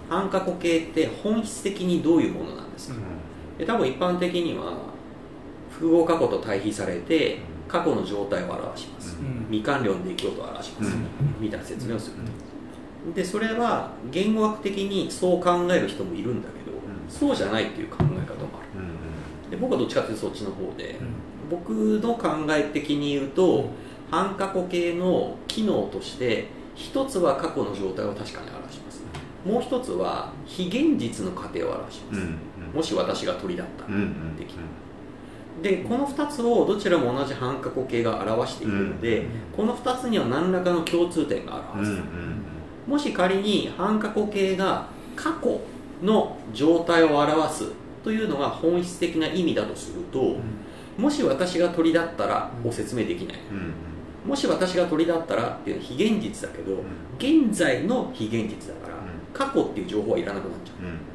[0.08, 2.96] 半過去形って本質的にどういうものなんですか、
[3.58, 4.72] で多分一般的には
[5.70, 7.38] 複合過去と対比されて
[7.74, 9.46] 過去の状態を表します、うん。
[9.50, 11.06] 未完了の出来事を表します、うん。
[11.40, 12.16] みたいな説明をする
[13.08, 17.08] と、でそれは言語学的にそう考える人もいるんだけど、ん。
[17.08, 19.50] そうじゃないっていう考え方もある。
[19.50, 21.00] で僕はどっちかというとそっちの方で、
[21.50, 23.70] 僕の考え的に言うと、
[24.08, 29.02] 半過去形の機能として一つは過去の状態を確かに表します。
[29.44, 32.20] もう一つは非現実の過程を表します、
[32.72, 33.88] もし私が鳥だったら、
[34.38, 34.62] 的な
[35.62, 39.26] でこの2つをどちらも同じ半過去形が表しているので、うん。
[39.56, 42.02] この2つには何らかの共通点があるはず、
[42.86, 45.60] もし仮に半過去形が過去
[46.02, 50.36] の状態を表すというのが本質的な意味だとすると、
[50.98, 53.38] もし私が鳥だったらを説明できない、
[54.26, 56.82] もし私が鳥だったらっていうのは非現実だけど、
[57.18, 58.94] 現在の非現実だから、
[59.32, 61.13] 過去っていう情報はいらなくなっちゃう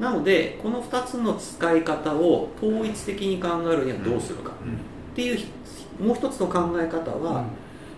[0.00, 5.38] なのでこの2つの使い方を統一的に考えるにはどうするかっていう
[6.00, 7.46] もう一つの考え方は、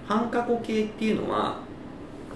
[0.06, 1.58] 半過去形っていうのは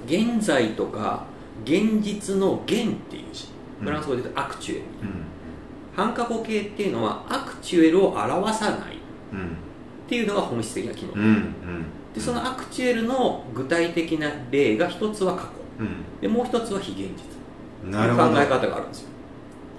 [0.07, 1.25] 現在とか
[1.65, 3.53] 現実の現っていう字。
[3.83, 4.85] フランス語で言うとアクチュエル
[5.95, 11.15] 半過去形っていうのはアクチュエルを表さないっていうのが本質的な機能、
[12.15, 15.49] でそのアクチュエルの具体的な例が一つは過去。
[15.81, 16.21] うん。
[16.21, 17.91] でもう一つは非現実。
[17.91, 18.29] なるほど。
[18.31, 19.12] 考え方があるんですよ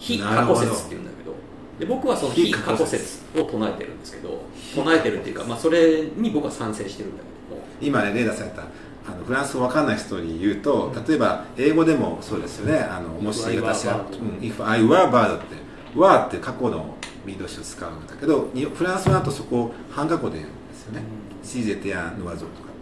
[0.04, 1.34] 非過去説っていうんだけど。
[1.80, 3.24] で僕はその非過去説。
[3.36, 4.44] を唱えてるんですけど
[4.76, 7.68] 唱えてるっていうか、まあ、それに僕は賛成してるんだけども。
[7.82, 8.64] 今ね例出された
[9.06, 12.80] あのフランス語わかんない人に言うと例えば英語でもそうですよね。
[12.80, 15.64] あのもし私が bird うん If I were bird って。
[15.96, 21.04] Were って過去のミード詞を使うんだけどにフランス語だとそこを半過去で言うんですよね。
[21.44, 22.73] シーゼテアノワゾーとか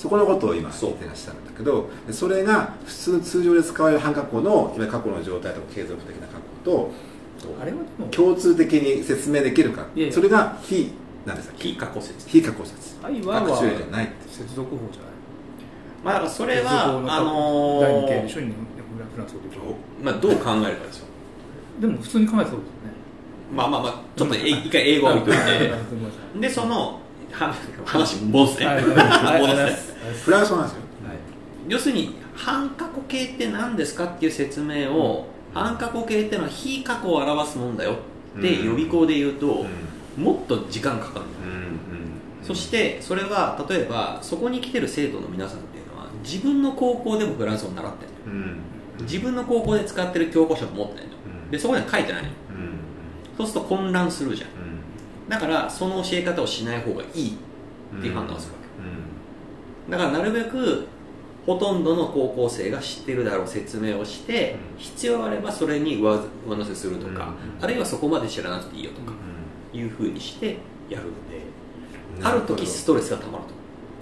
[0.00, 6.90] そこのことを今そう言ってらっしゃるんだけどでそれが普通通常で使われる半過去のいわゆる過去の状態とか継続的な過去と
[7.60, 9.86] あれはでも共通的に説明できるか。
[9.94, 10.14] いやいや。
[10.14, 10.92] それが非
[11.26, 11.48] なんです。
[11.50, 12.28] か非過去説。
[12.28, 12.96] 非過去説。
[13.02, 14.14] 愛はアクチュエルじゃないって。
[14.28, 15.10] 接続法じゃない。
[16.02, 18.54] まあだからそれはあの第二形でーしょ日本
[19.12, 19.62] フランス語で言う？
[19.62, 21.06] とまあ、どう考えるかですよ。
[21.80, 22.64] でも普通に考えそうですよね。
[23.54, 25.72] まあまあまあちょっとえ一回英語は置いといて。
[26.40, 26.99] でそのは
[27.84, 28.66] 話戻すね。
[28.66, 28.76] はい。
[28.76, 29.62] はいはい戻すね。
[29.62, 29.74] はい
[30.24, 30.82] フランス語なんですよ。
[31.68, 37.96] 要するに半過去形って何ですかっていう説明を半過去形ってのは非過去を表すもんだよ
[38.38, 38.66] ってうん。
[38.66, 39.66] 予備校で言うと
[40.18, 40.24] うん。
[40.24, 41.80] もっと時間かかるうん
[42.42, 48.60] そしてそれは例えばそこに来てる生徒の皆さんっていうのは自分の高校でもフランス語を習ってるうん。
[49.02, 51.12] 自分の高校で使ってる教科書を持ってるの
[51.44, 51.50] うん。
[51.50, 52.34] でそこには書いてないのうん。
[53.36, 54.59] そうすると混乱するじゃんうん
[55.30, 58.58] だからその教え方をしない方がいいっていう判断をするわ
[59.86, 59.92] け。
[59.92, 60.86] だからなるべく
[61.46, 64.78] ほとんどの高校生が知ってるだろう説明をしてうん。
[64.78, 67.64] 必要あればそれに上上乗せするとかうん。
[67.64, 69.12] あるいはそこまで知らなくていいよとか
[69.72, 73.50] ういうふうにしてやるのでんある時ストレスがたまるこ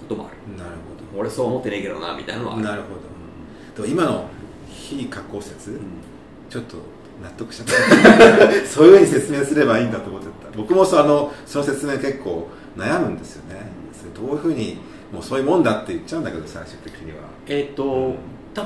[0.09, 0.59] ともある。
[0.59, 0.71] なる
[1.17, 3.87] 俺そう思ってねえけどなみたいなのはなるほど。
[3.87, 4.29] 今の
[4.69, 5.79] 非加工説
[6.51, 6.79] ちょっと
[7.23, 8.53] 納得しちゃった。
[8.67, 10.57] そういうふうに説明すればいいんだと思ってた。
[10.57, 13.71] 僕もそうあのその説明結構悩むんですよね。
[13.93, 14.79] それどういうふうに
[15.13, 17.19] もうそういうもんだって言っちゃうんだけど最終的には。
[17.47, 18.15] えっ、と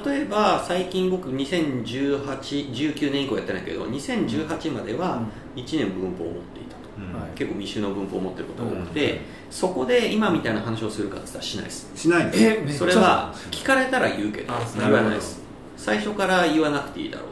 [0.06, 5.22] 例えば最近僕201819年以降やってないけど2018までは
[5.56, 6.82] 1年文法を持っていたと。
[6.98, 7.20] うん。
[7.20, 7.30] はい。
[7.34, 9.18] 結構未収の文法を持ってることが多くて、うん。
[9.50, 11.90] そこで今みたいな話をするかって言ったらしないです。
[11.94, 15.42] しないんですそれは聞かれたら言うけどあ言わないです。
[15.76, 17.31] 最初から言わなくていいだろう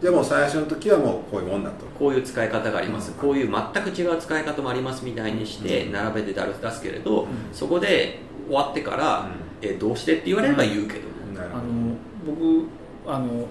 [0.00, 1.86] じゃあもう最初の時はもうこういうもんだと。
[1.98, 3.18] こういう使い方があります、うん。
[3.18, 5.92] こういう全く違う使い方もありますみたいにしてうん。
[5.92, 7.26] 並べて出すけれど、ん。
[7.52, 9.30] そこで終わってから、
[9.62, 11.00] えどうしてって言われれば言うけど、
[11.34, 11.64] あなるほど。
[11.64, 12.68] の僕
[13.06, 13.46] あの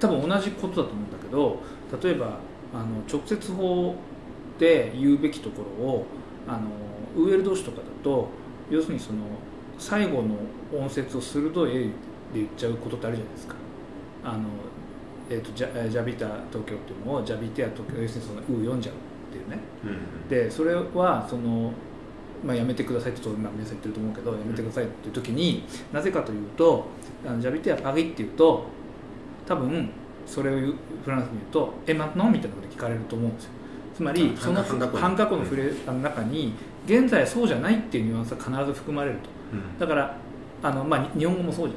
[0.00, 1.62] 多分同じことだと思うんだけど
[2.02, 2.38] 例えば
[2.74, 3.94] あの直接法
[4.58, 6.06] で言うべきところを
[6.48, 6.68] あの
[7.16, 8.28] ウーエル同士とかだと
[8.70, 9.18] 要するにその
[9.78, 10.36] 最後の
[10.72, 11.90] 音節を鋭い A で
[12.34, 13.54] 言っちゃうことってあるじゃないですか。
[14.24, 14.44] あの、
[15.30, 18.98] えー、とジャえージャビタ東京っていうのをジャビテア東京要するにそのウー読んじゃうっ
[19.32, 19.58] ていうね。
[19.84, 21.72] うんでそれはその、
[22.44, 26.86] まあ、やめてくださいって皆さん言ってると思うけどやめてくださいっていう時になぜかというと
[27.26, 28.64] あのジャビテアパギっていうと
[29.46, 29.90] 多分
[30.26, 30.54] それを
[31.04, 33.50] フランスに言うと「えまの?」みたいなことで聞かれると思うんですよ。
[33.94, 36.54] つまりあその半過去のフレあの中に
[36.86, 39.28] 現在はそうじゃないっていうニュアンスが必ず含まれると。
[39.52, 39.78] うん。
[39.78, 40.16] だから
[40.62, 41.74] あの、まあ、に日本語もそうじ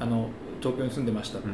[0.00, 0.08] ゃん。
[0.08, 0.14] うん。
[0.14, 0.28] あの
[0.60, 1.38] 東京に住んでました。
[1.38, 1.44] うん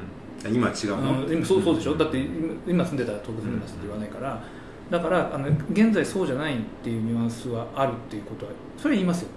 [0.46, 4.42] 今は違うのうん今そうそうでしょ、だって今今住んでたら東京住んでますって言わないから、
[4.90, 9.35] だからあの現在そうじゃないっていうニュアンスはあるっていうことはそれは言いますよね。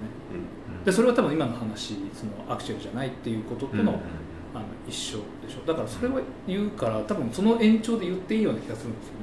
[0.85, 3.87] でそれは多分今の話そのアクチュアルじゃないっていうこととの,、うん。
[4.53, 5.67] あの一緒でしょ？
[5.67, 9.19] だからそれを言うから多分その延長で言っていいような気がするんですよね。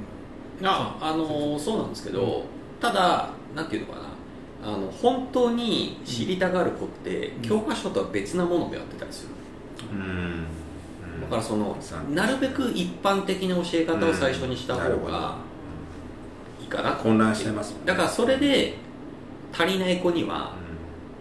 [0.63, 2.43] ああのそうなんですけど、
[2.79, 4.09] ただなんていうのかな？
[4.61, 7.41] あの本当に知りたがる子って、うん。
[7.41, 9.29] 教科書とは別なものをやってたりする。
[9.91, 10.45] うん
[11.29, 15.37] からそのうんなるべく一般的な教え方を最初にした方が
[16.61, 16.91] いいかな。
[16.93, 18.75] 混乱しちゃいますだからそれで
[19.51, 20.53] 足りない子には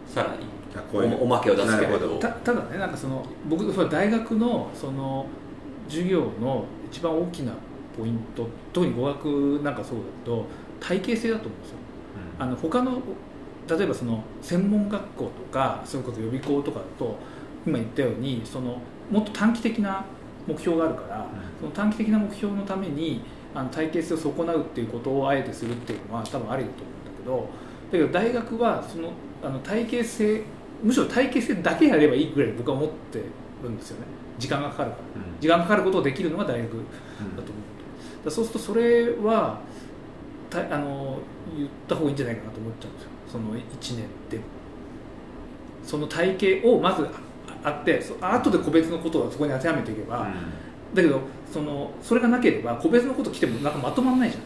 [0.07, 0.47] さらに
[0.93, 2.19] おおまけを出すけれど。
[2.19, 5.27] たただねなんかその僕それ大学のその
[5.89, 7.53] 授業の一番大きな
[7.97, 10.45] ポイント特に語学なんかそうだと
[10.81, 11.77] 体系性だと思うんですよ。
[12.39, 13.03] あの他の
[13.69, 17.17] 例えばその専門学校とかそれこそ予備校とかだと
[17.67, 18.81] 今言ったようにその
[19.11, 20.05] もっと短期的な
[20.47, 21.27] 目標があるから、
[21.61, 23.23] その短期的な目標のために
[23.55, 27.47] あの体系性を損なうっていうことをあえてするっていうのは多分ありだと思うんだ
[27.91, 29.11] けどだけど大学はその
[29.43, 30.43] あの体系性
[30.83, 33.23] むしろ体系性だけやればいいぐらい僕は思って
[33.63, 34.07] るんですよね。
[34.39, 35.03] 時間がかかるから。
[35.25, 35.41] うん。
[35.41, 37.51] 時間がかかることをできるのが大学だと思うだか
[38.27, 39.61] らそうするとそれは
[40.49, 41.19] たあの
[41.57, 43.09] 言った方がいいんじゃないかなと思っちゃうんですよ。
[43.33, 43.61] その1
[43.97, 44.45] 年でも。
[45.83, 47.09] その体系をまず
[47.65, 50.29] ああってそ後で個別のことをそこに当てはめていけば、
[50.95, 51.21] だけど
[51.53, 54.43] そのそれがなければ個別のこと来てもなんかまとまらないじゃん。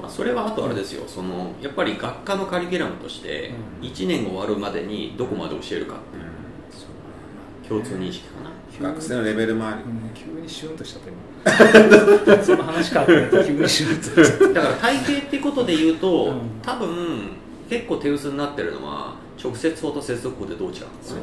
[0.00, 1.04] まあそれはあとあれですよ。
[1.06, 3.88] そのやっぱり学科のカリキュラムとしてうん。
[3.88, 8.50] 1年終わるまでにどこまで教えるかっていう共通認識かな。
[8.80, 12.42] 学生のレベルもあるうん急にシュンとしちゃった今。
[12.42, 13.12] その話かって
[13.46, 16.40] 急にシュンとしちゃっだから体系ってことで言うと、うん。
[16.62, 17.30] 多分
[17.68, 21.22] 結構手薄になってるのは直接法と接続法でどう違うのかそうね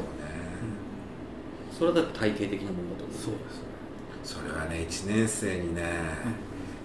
[1.78, 3.16] それはだって体系的なものだと思う。
[3.16, 3.38] そうで
[4.24, 4.34] す。
[4.34, 5.82] それはね1年生にね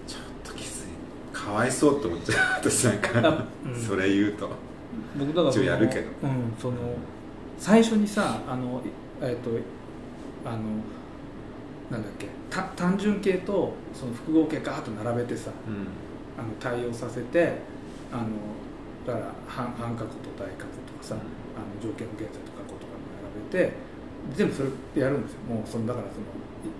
[0.06, 0.84] ちょっときつい。
[1.32, 3.82] かわいそうって思っちゃう私なんかあうん。
[3.82, 4.50] それ言うと。
[5.18, 6.06] 僕だから一応やるけど。
[6.22, 6.76] うん、その
[7.58, 8.80] 最初にさあの
[9.20, 9.50] えっと
[10.48, 10.58] あの
[11.90, 15.88] なんだっけた単純形とその複合形ガーッと並べてさうん。
[16.38, 17.58] あの対応させて
[18.12, 18.28] あの
[19.06, 22.94] だから半半角と大角とかさ、あの条件不現在と過去とか
[23.52, 23.93] 並べて
[24.36, 24.68] 全部それ
[25.02, 25.40] やるんですよ。
[25.48, 26.72] もうそのだからそのい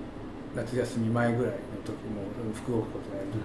[0.57, 2.25] 夏休み前ぐらいの時も
[2.55, 3.43] 複合角とかやる時に、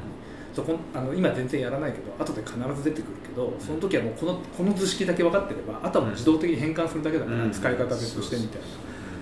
[0.53, 8.61] そこあの今全然やらないけど後で必ず出てくるけどその時はもうこのこの図式だけ分かってればあとはもう自動的に変換するだけだから、うん使い方別としてみたい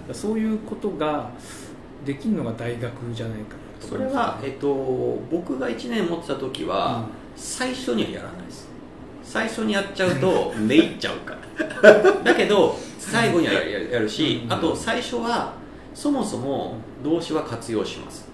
[0.08, 1.32] な、そういうことが
[2.06, 4.74] できるのが大学じゃないかなとそれは、えっと、
[5.32, 7.06] 僕が1年持ってた時は、うん。
[7.36, 8.68] 最初にはやらないです。
[9.24, 11.36] 最初にやっちゃうと めいっちゃうか
[11.84, 12.24] ら。
[12.24, 12.78] だけど
[13.12, 14.54] 最後にはやるし、うん。
[14.54, 15.54] あと最初は
[15.94, 18.28] そもそも動詞は活用します。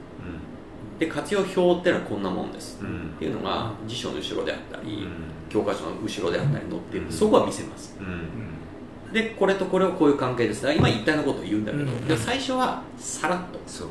[1.00, 5.10] で活用表っていうのはこんなもんです、っていうのが辞書の後ろであったり、うん。
[5.50, 7.12] 教科書の後ろであったり載ってる、うん。
[7.12, 7.98] そこは見せます。
[8.00, 9.12] うん。
[9.12, 10.72] でこれとこれをこういう関係です。
[10.72, 11.78] 今一体のことを言うんだけ
[12.14, 13.60] ど、最初はさらっと。
[13.68, 13.88] そう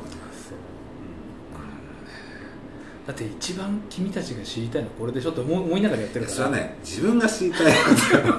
[3.07, 6.35] だって一番君たちが知りたいのはこれでしょって思いながらやってるから。
[6.37, 7.79] それはね自分が知りたいこ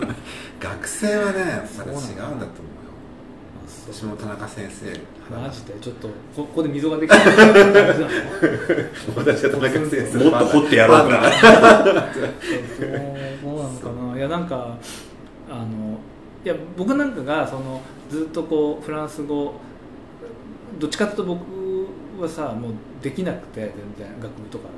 [0.00, 0.06] と
[0.68, 2.44] 学生はねまだ違うんだと思うよ。
[3.92, 4.86] 私も田中先生。
[5.34, 8.08] マジでちょっとこここで溝ができた感じなの？
[9.16, 10.30] 私は田中先生。
[10.30, 12.32] もっと掘ってやろうかそうそう
[13.42, 14.18] そうなのかな。
[14.18, 14.76] いやなんか
[15.50, 15.98] あの
[16.44, 19.54] いや僕なんかがそのずっとこうフランス語
[20.78, 22.72] どっちかというと僕はさもう
[23.05, 24.68] できなくて全然学部とか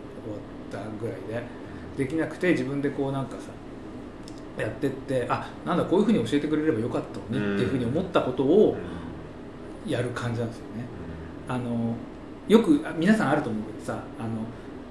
[0.70, 1.66] 終わったぐらいで。
[1.96, 8.76] できなくて自分でこうなんかさやってってあなんだこういうふうに教えてくれればよかったのにっていうふうに思ったことを
[9.86, 10.84] やる感じなんですよね。
[11.48, 11.94] あの
[12.48, 14.28] よくあ皆さんあると思うけどさあの、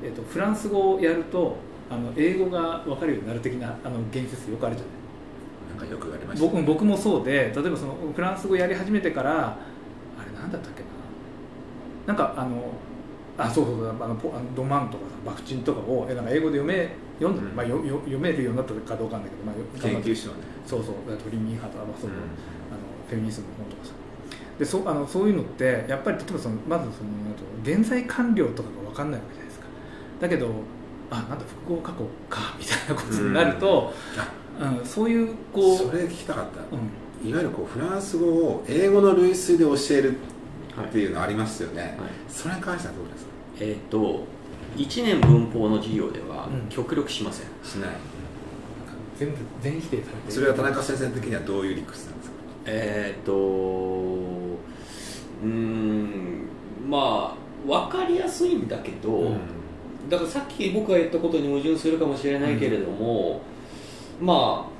[0.03, 1.57] えっとフランス語をやると
[1.91, 4.95] あの英語が分かるようになる的なあの言説よくあるじゃない。
[5.77, 9.57] なんかよく言われました僕僕もそうで例えばそのフランス語やり始めてからあ
[10.25, 10.87] れなんだったっけな。
[12.07, 12.71] なんかあの
[13.37, 17.55] あそうそうあのポあのドマンとかさバクチンとかをえなんか英語で読め読んだ、うん。
[17.55, 20.43] まあ、よよ読めるようになったかどうかわかんないけど、まあ、よ研究所はね。
[20.65, 20.95] そうそう。
[21.07, 22.13] だからトリミーハとか、まあそうう。
[22.13, 22.15] ん。
[22.15, 22.27] あの
[23.07, 23.91] フェミニズムの本とかさ。
[24.59, 27.09] でそあのそういうのってやっぱり例えばそのまずその
[27.63, 29.65] 現在完了とかが分かんないわけじゃないですか。
[30.21, 30.49] だけど
[31.11, 31.97] あなんだ複合過去
[32.29, 33.93] かみたいなことになると、
[34.59, 34.85] うん。
[34.85, 36.61] そういうこうそれ聞きたかった。
[36.61, 37.29] うん。
[37.29, 40.17] いわゆるこうフランス語を英語の類推で教えるはい
[40.83, 42.09] っていうのありますよね、はい。
[42.27, 43.31] それに関してはどうですか？
[43.61, 44.23] えっ、と
[44.77, 46.69] 1年文法の授業ではうん。
[46.69, 47.91] 極力しません、しない。
[49.17, 50.31] 全部全否定されてる。
[50.33, 52.35] それは田中先生的にはどういう理屈なんですか？
[52.65, 56.47] えっ、とうーん
[56.89, 59.31] まあ分かりやすいんだけど、
[60.09, 63.41] だからさっき僕が言ったことに矛盾するかもしれないけれども、
[64.21, 64.75] まあ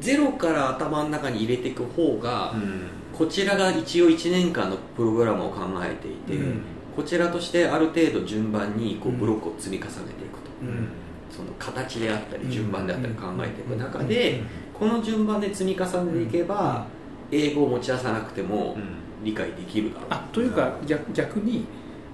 [0.00, 6.60] ゼロから頭の中に入れていく方が、うんこちらが一応1年間のプログラムを考えていて、うん。
[6.94, 9.18] こちらとしてある程度順番にこううん。
[9.18, 10.88] ブロックを積み重ねていくと、うん。
[11.30, 12.48] その形であったうん。
[12.48, 14.08] り順番であったり考えていく中うん。
[14.08, 14.42] で、
[14.74, 16.86] この順番で積み重ねていけば、
[17.30, 18.76] 英語を持ち出さなくても
[19.24, 21.64] 理解できるだろう、あというか逆逆に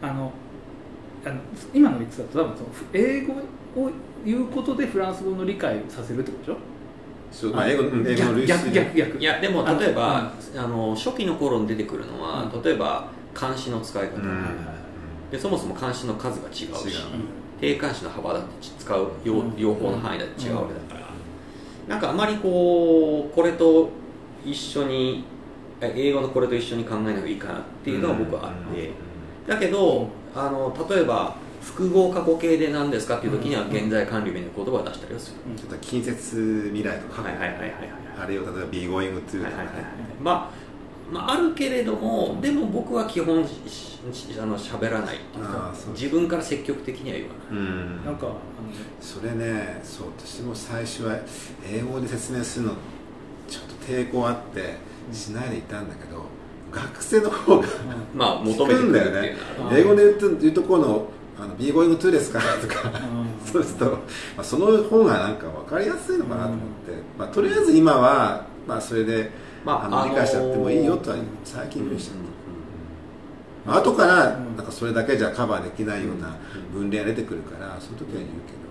[0.00, 0.32] あの
[1.24, 1.34] あの
[1.74, 3.34] 今の理屈だと多分その英語
[3.76, 3.90] を
[4.24, 6.71] 言うことでフランス語の理解させるってことでしょ？
[7.32, 9.18] そうまあ英語の類逆推逆逆。
[9.18, 12.62] いやでもあ例えばあの初期の頃に出てくるのは、うん。
[12.62, 14.46] 例えば漢詞の使い方、うん。
[15.30, 16.96] でそもそも漢詞の数が違うし
[17.60, 19.56] 定冠詞の幅だって使う両うん。
[19.56, 21.08] 両方の範囲だって違うわけだから、
[21.88, 23.88] なんかあまりこうこれと
[24.44, 25.24] 一緒に
[25.80, 28.90] え英語のこれと一緒に考えない方がいいかなっていうのは僕はあって、
[29.46, 33.70] だけどあの例えば複合過去形で何ですかっていう時にはうん。
[33.70, 37.72] 現在完了みたいな言葉を出したりはする、ちょっと近接未来とか、はいはいはいはいはい。
[38.24, 39.76] あれを例えば be going to とかね、はいはいはい
[40.20, 40.62] まあ
[41.12, 45.18] まあ、あるけれどもでも僕は基本ししあの喋らない
[45.94, 47.60] 自分から積極的には言わない。
[47.60, 48.04] うん。
[48.04, 48.32] なんか
[49.00, 51.18] それねそう私も最初は
[51.70, 52.72] 英語で説明するの
[53.46, 54.76] ちょっと抵抗あって
[55.12, 56.24] しないでいたんだけど
[56.70, 57.68] 学生の方が
[58.14, 61.06] まあ求めてくるっていうのはあるうん英語で言うと言うとこの
[61.42, 63.46] ああのーイング2ですかとかうん。
[63.46, 63.98] そうすると、ま
[64.38, 66.62] あ、その方がなんか分かりやすいのかなと思って、
[67.18, 69.30] まあ、とりあえず今は、まあ、それで、
[69.64, 72.14] まああの理解しちゃってもいいよとは最近言うしう。
[72.14, 72.16] ん。
[73.66, 74.56] まあ後からうん。
[74.56, 76.36] なんかそれだけじゃカバーできないような
[76.72, 78.62] 分類が出てくるからその時は言うけど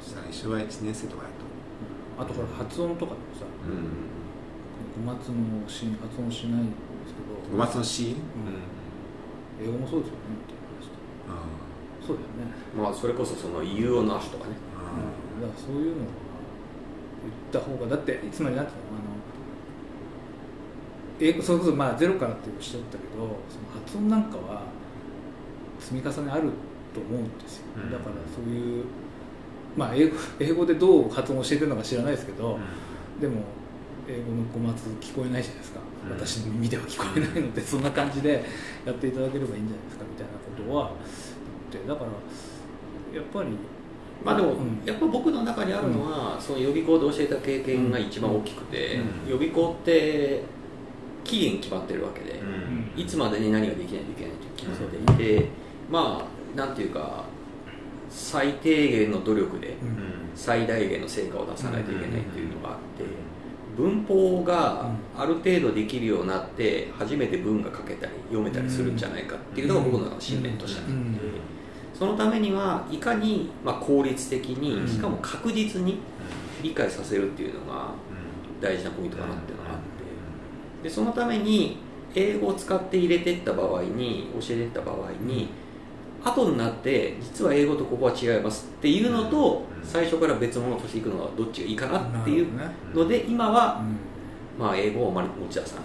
[0.00, 6.76] 最初は1年生とかだと、あとほら発音とかでもさうん、五月のシーン発音しないんで
[7.08, 7.56] すけど。
[7.56, 8.16] 五月のシーン、
[9.62, 10.96] 英語もそうですよねって話して
[11.28, 11.32] あ
[12.06, 12.52] そうだよね。
[12.76, 14.56] まあそれこそその U をなしとかね。
[14.76, 16.08] あだからそういうのは
[17.24, 19.14] 言った方がだってつまりなんていうのあの
[21.20, 23.14] 英語それこそまあゼロからっておっしゃったけど
[23.48, 24.62] その発音なんかは
[25.80, 26.50] 積み重ねある
[26.92, 27.90] と思うんですよ、うん。
[27.90, 28.84] だからそういう
[29.76, 32.58] まあ英語英語でどう発音を教えてるのか知らないですけど、
[33.20, 33.42] でも
[34.06, 36.12] 英語の語末聞こえないじゃないですか、うん。
[36.12, 38.44] 私の耳では聞こえないのでそんな感じで
[38.84, 41.33] やっていただければいいんじゃないですかみたいなことは言
[41.78, 42.10] ってだから
[43.16, 43.50] やっぱり。
[44.24, 44.82] まあでも、うん。
[44.84, 48.96] やっぱ僕の中にあるのは、その予備校で教えた経験が一番大きくて、
[49.26, 49.30] うん。
[49.30, 50.42] 予備校って
[51.24, 53.00] 期限決まってるわけで、うん。
[53.00, 55.48] いつまでに何ができないといけないと決まっていて、
[55.90, 57.24] まあなんていうか
[58.08, 60.24] 最低限の努力でうん。
[60.34, 63.04] 最大限の成果を出さないといけないっていうのがあって
[63.76, 71.18] 文法がある程度できるようになって初めて文が書けたり読めたりするんじゃないかっていうのが僕の信念としてあって、うん
[72.04, 74.86] そのためにはいかにまあ効率的に、うん。
[74.86, 75.98] しかも確実に
[76.62, 77.92] 理解させるっていうのが
[78.60, 79.76] 大事なポイントかなっていうのがあっ
[80.82, 80.88] て。
[80.88, 81.78] でそのために
[82.14, 85.48] 英語を使って入れていった場合に教えていった場合に
[86.22, 89.86] 後になって実は英語とここは違いますっていうのとうん。
[89.86, 92.48] 最初から別物としていくのはどっちがいいかなっていう
[92.94, 93.82] ので今ほは
[94.58, 95.76] まあ英語をあまり持ち出さ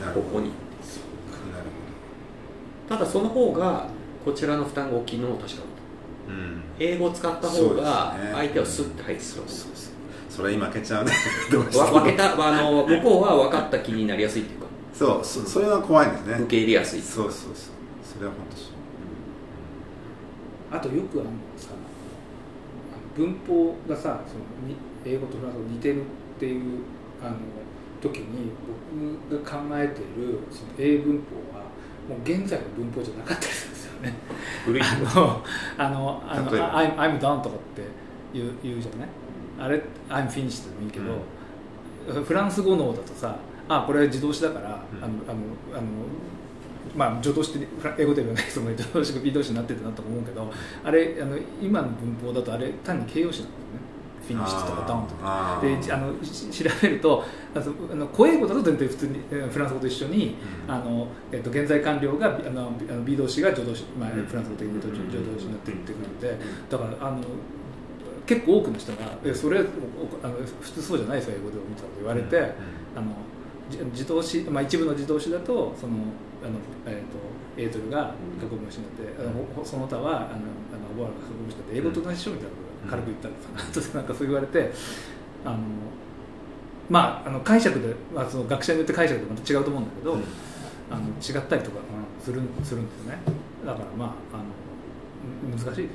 [0.00, 0.14] ない。
[0.14, 0.50] ここに。
[2.86, 3.88] ただその方が
[4.24, 5.66] こちらの負担が大きいのも確かだと
[6.26, 6.62] ほどうん。
[6.78, 8.32] 英語を使った方がね。
[8.32, 9.94] 相手をスッて入ってくるとそうそう
[10.30, 11.12] それ今開けちゃうね。
[11.52, 14.66] どうしてわも分けたあの向こうは分かった気になりやすいっていうか。
[14.92, 16.34] そうそそれは怖いんですね。
[16.40, 17.52] 受け入れやすいそうそうそう。
[18.02, 18.74] それは本当そう。
[20.76, 26.04] あとよくあのさあの文法がさそのに英語とフランス語似てるっ
[26.40, 26.62] ていう
[27.22, 27.36] あの
[28.00, 28.50] 時に
[29.30, 31.22] 僕が考えているその英文
[31.52, 31.64] 法は
[32.08, 34.14] もう現在の文法じゃなかったりするんですよね。
[34.80, 35.42] あの
[35.78, 37.82] あのあの I'm, I'm done とかって
[38.32, 39.08] 言う言うじゃない
[39.58, 43.36] あれ I'm finished でもいいけど、フランス語能だとさ
[43.68, 45.04] あこれは自動詞だから、うん。
[45.04, 45.86] あのあのあの
[46.96, 47.66] まあ助動詞って
[47.98, 50.50] 英語ではないその助動詞が B 動詞になってるなと思うけど
[50.84, 53.83] あれあの今の文法だとあれ単に形容詞なんですよね
[54.28, 55.20] finished とか done とか。
[55.22, 55.86] あー。
[55.86, 60.74] であのし調べるとあのあの古英語だと全然普通にえーフランス語と一緒に、うん。
[60.74, 64.24] あのえっと現在完了があのあの B 動詞が助動詞、まあ、うん。
[64.24, 65.10] フランス語的に言うとうん。
[65.10, 66.38] 助動詞になってるってくるんで
[66.70, 67.18] だからあの
[68.26, 69.64] 結構多くの人が「えそれお
[70.22, 72.54] あの普通そうじゃないですよ英語でも」みたいなこと言われて、
[72.96, 73.12] あの
[73.68, 75.94] じ自動詞、まあ、一部の自動詞だとその
[76.42, 84.72] あの、えー、とエートルが過去分詞になって、あのほその他はあのあのオボアが過去分詞になって英語と同じでしょみたいな軽く言ったんですよ、なんかそう言われて
[85.44, 85.58] あの
[86.90, 90.24] まああの解釈で、まあ、その学者によって解釈でまた違うと思うんだけど、うん。
[90.90, 93.18] あの違ったりとか、うんするするんですよね。
[93.66, 95.90] だからまああの難しいですよね、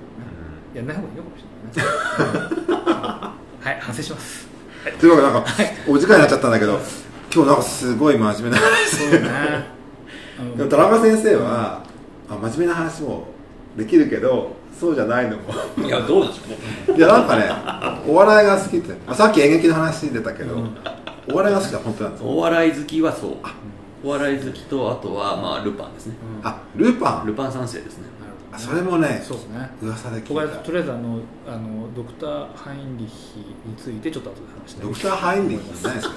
[0.75, 2.77] やんない方がいいのかもしれないね。
[3.61, 4.47] はい反省します。
[4.99, 5.51] というわけでなんか
[5.87, 6.79] お時間になっちゃったんだけど
[7.33, 9.65] 今日なんかすごい真面目な話そうだね。
[10.39, 11.83] う んでも田中先生は、
[12.29, 13.27] あ真面目な話も
[13.75, 15.38] できるけどそうじゃないの。
[15.38, 15.43] も
[15.88, 16.97] いやどうなんでしょうね。
[16.97, 17.49] いやなんかね
[18.07, 20.77] お笑いが好きって、まあ、さっき演劇の話出たけど、うん
[21.32, 22.27] お笑いが好きは本当なんですよ。
[22.30, 23.34] お笑い好きはそう。
[24.03, 26.15] お笑い好きとあとはまあルパンですね。
[26.41, 26.47] うん。
[26.47, 27.27] あルパン？
[27.27, 28.05] ルパン三世ですね。
[28.51, 29.69] あなるほどねそれもねそうですね。
[29.84, 34.88] 噂で聞いとりあえずたとりあえずあのあのドクター・ハインリッヒについてちょっと後で話したい。
[34.88, 36.15] ドクター・ハインリッヒって何ですか？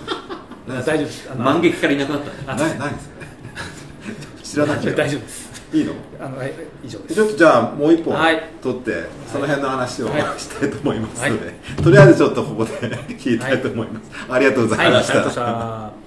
[0.68, 1.28] あ大丈夫です。
[1.36, 2.58] 万劇からいなくなった何
[2.94, 3.14] ですか
[4.42, 5.92] 知らなきゃ大丈夫ですいいの？
[6.20, 6.52] あのはい
[6.84, 7.14] 以上です。
[7.14, 8.42] ちょっとじゃあもう一本はい。
[8.62, 10.22] 取って、その辺の話をはい。
[10.38, 11.52] したいと思いますので、
[11.82, 12.70] とりあえずちょっとここで
[13.18, 16.01] 聞いたいと思います、ありがとうございました